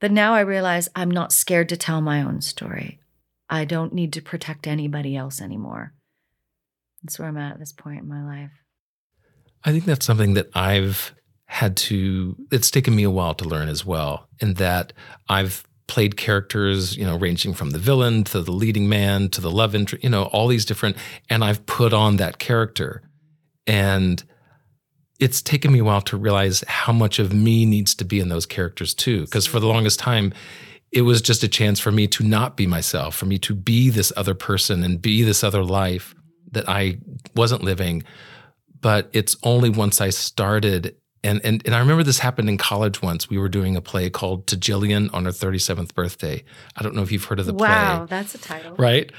[0.00, 3.00] But now I realize I'm not scared to tell my own story.
[3.50, 5.92] I don't need to protect anybody else anymore.
[7.02, 8.50] That's where I'm at at this point in my life.
[9.62, 11.14] I think that's something that I've
[11.50, 14.92] had to, it's taken me a while to learn as well, in that
[15.28, 19.50] I've played characters, you know, ranging from the villain to the leading man to the
[19.50, 20.96] love interest, you know, all these different,
[21.30, 23.02] and I've put on that character.
[23.66, 24.22] And
[25.18, 28.28] it's taken me a while to realize how much of me needs to be in
[28.28, 29.22] those characters too.
[29.22, 30.34] Because for the longest time,
[30.92, 33.88] it was just a chance for me to not be myself, for me to be
[33.88, 36.14] this other person and be this other life
[36.52, 36.98] that I
[37.34, 38.04] wasn't living.
[38.80, 40.94] But it's only once I started,
[41.24, 43.28] and and and I remember this happened in college once.
[43.28, 46.44] We were doing a play called To Gillian on her 37th birthday.
[46.76, 47.74] I don't know if you've heard of the wow, play.
[47.74, 48.74] Wow, that's a title.
[48.76, 49.10] Right?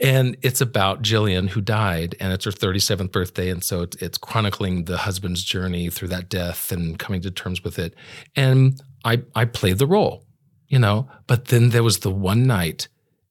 [0.00, 3.48] And it's about Gillian who died, and it's her 37th birthday.
[3.48, 7.62] And so it's, it's, chronicling the husband's journey through that death and coming to terms
[7.62, 7.94] with it.
[8.34, 10.26] And I, I played the role,
[10.66, 12.88] you know, but then there was the one night,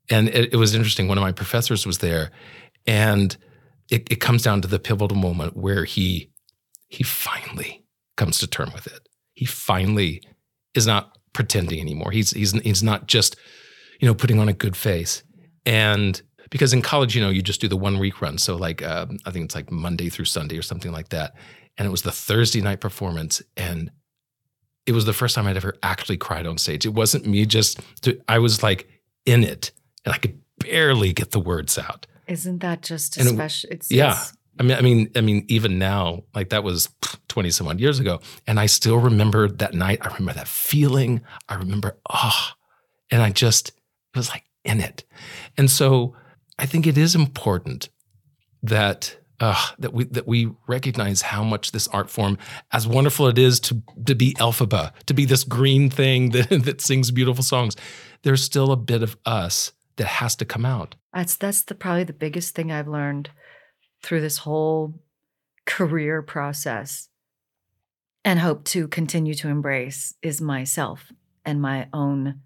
[0.09, 1.09] and it, it was interesting.
[1.09, 2.31] One of my professors was there,
[2.87, 3.35] and
[3.89, 6.29] it, it comes down to the pivotal moment where he
[6.87, 7.82] he finally
[8.17, 9.07] comes to term with it.
[9.33, 10.21] He finally
[10.73, 12.11] is not pretending anymore.
[12.11, 13.35] He's he's he's not just,
[13.99, 15.23] you know, putting on a good face.
[15.65, 18.37] And because in college, you know, you just do the one week run.
[18.37, 21.35] So like, um, I think it's like Monday through Sunday or something like that.
[21.77, 23.89] And it was the Thursday night performance, and
[24.85, 26.85] it was the first time I'd ever actually cried on stage.
[26.85, 28.87] It wasn't me just, to, I was like
[29.25, 29.71] in it,
[30.05, 32.05] and I could barely get the words out.
[32.27, 33.71] Isn't that just a special?
[33.71, 34.11] It's, yeah.
[34.11, 36.89] It's, I mean, I mean, I mean, even now, like that was
[37.29, 38.19] 20 some years ago.
[38.45, 39.99] And I still remember that night.
[40.01, 41.21] I remember that feeling.
[41.49, 42.59] I remember, ah, oh,
[43.09, 45.03] and I just, it was like in it.
[45.57, 46.15] And so
[46.59, 47.89] I think it is important
[48.61, 52.37] that uh, that we that we recognize how much this art form,
[52.71, 56.79] as wonderful it is to to be Elphaba, to be this green thing that that
[56.79, 57.75] sings beautiful songs,
[58.21, 60.95] there's still a bit of us that has to come out.
[61.13, 63.31] That's that's the probably the biggest thing I've learned
[64.03, 64.93] through this whole
[65.65, 67.09] career process
[68.25, 71.11] and hope to continue to embrace is myself
[71.45, 72.41] and my own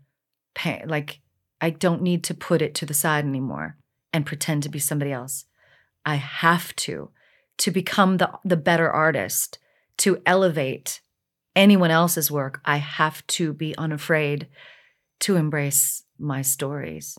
[0.56, 0.84] pain.
[0.88, 1.20] Like
[1.60, 3.78] I don't need to put it to the side anymore
[4.14, 5.46] and pretend to be somebody else.
[6.06, 7.12] I have to
[7.58, 9.60] to become the the better artist,
[9.98, 11.02] to elevate
[11.56, 12.62] anyone else's work.
[12.64, 14.48] I have to be unafraid
[15.22, 17.18] to embrace my stories.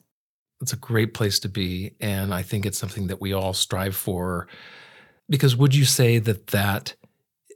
[0.61, 3.97] It's a great place to be and I think it's something that we all strive
[3.97, 4.49] for
[5.29, 6.95] because would you say that that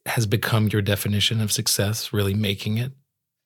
[0.07, 2.93] has become your definition of success, really making it?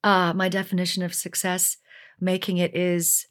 [0.03, 1.77] Uh, my definition of success,
[2.21, 3.27] making it is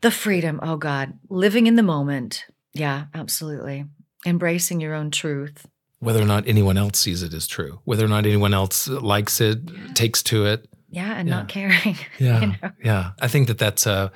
[0.00, 2.44] the freedom, oh God, living in the moment.
[2.72, 3.86] Yeah, absolutely.
[4.26, 5.66] Embracing your own truth.
[6.00, 9.40] Whether or not anyone else sees it as true, whether or not anyone else likes
[9.40, 9.58] it,
[9.96, 10.68] takes to it.
[10.90, 11.34] Yeah, and yeah.
[11.34, 11.96] not caring.
[12.18, 12.70] Yeah, you know?
[12.84, 13.10] yeah.
[13.20, 14.12] I think that that's a,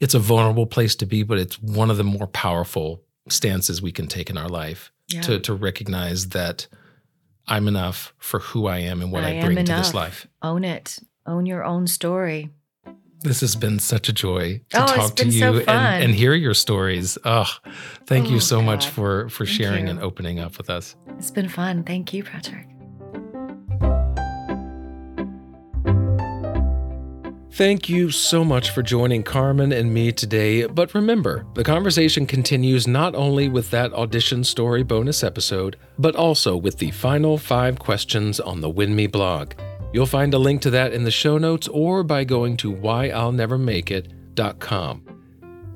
[0.00, 3.92] it's a vulnerable place to be, but it's one of the more powerful stances we
[3.92, 5.20] can take in our life yeah.
[5.22, 6.66] to to recognize that
[7.48, 10.26] I'm enough for who I am and what I, I bring to this life.
[10.42, 10.98] Own it.
[11.26, 12.50] Own your own story.
[13.20, 16.34] This has been such a joy to oh, talk to you so and, and, hear
[16.34, 17.16] your stories.
[17.24, 17.50] Oh,
[18.06, 18.66] thank oh, you so God.
[18.66, 19.92] much for for thank sharing you.
[19.92, 20.96] and opening up with us.
[21.18, 21.82] It's been fun.
[21.82, 22.68] Thank you, Patrick.
[27.56, 30.66] Thank you so much for joining Carmen and me today.
[30.66, 36.54] But remember, the conversation continues not only with that audition story bonus episode, but also
[36.54, 39.54] with the final five questions on the Win Me blog.
[39.94, 45.22] You'll find a link to that in the show notes or by going to whyillnevermakeit.com.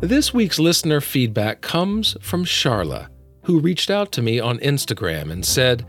[0.01, 3.09] This week's listener feedback comes from Charla,
[3.45, 5.87] who reached out to me on Instagram and said,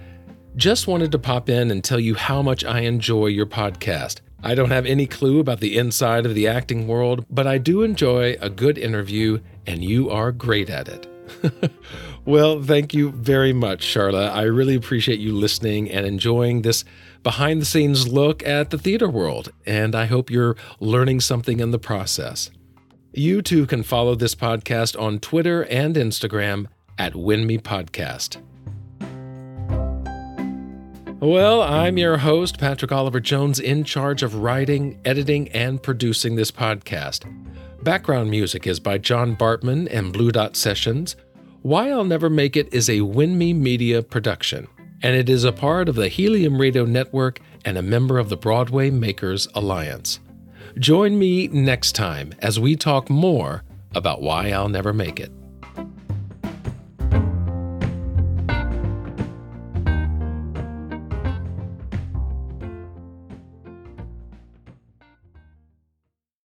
[0.55, 4.21] Just wanted to pop in and tell you how much I enjoy your podcast.
[4.43, 7.83] I don't have any clue about the inside of the acting world, but I do
[7.83, 11.07] enjoy a good interview, and you are great at it.
[12.25, 14.31] well, thank you very much, Charla.
[14.31, 16.83] I really appreciate you listening and enjoying this
[17.23, 21.71] behind the scenes look at the theater world, and I hope you're learning something in
[21.71, 22.49] the process.
[23.13, 26.67] You too can follow this podcast on Twitter and Instagram
[26.97, 28.41] at WinMePodcast.
[31.21, 36.49] Well, I'm your host, Patrick Oliver Jones, in charge of writing, editing, and producing this
[36.49, 37.31] podcast.
[37.83, 41.15] Background music is by John Bartmann and Blue Dot Sessions.
[41.61, 44.67] Why I'll Never Make It is a Winme Media production,
[45.03, 48.37] and it is a part of the Helium Radio Network and a member of the
[48.37, 50.19] Broadway Makers Alliance.
[50.79, 53.61] Join me next time as we talk more
[53.93, 55.31] about why I'll never make it.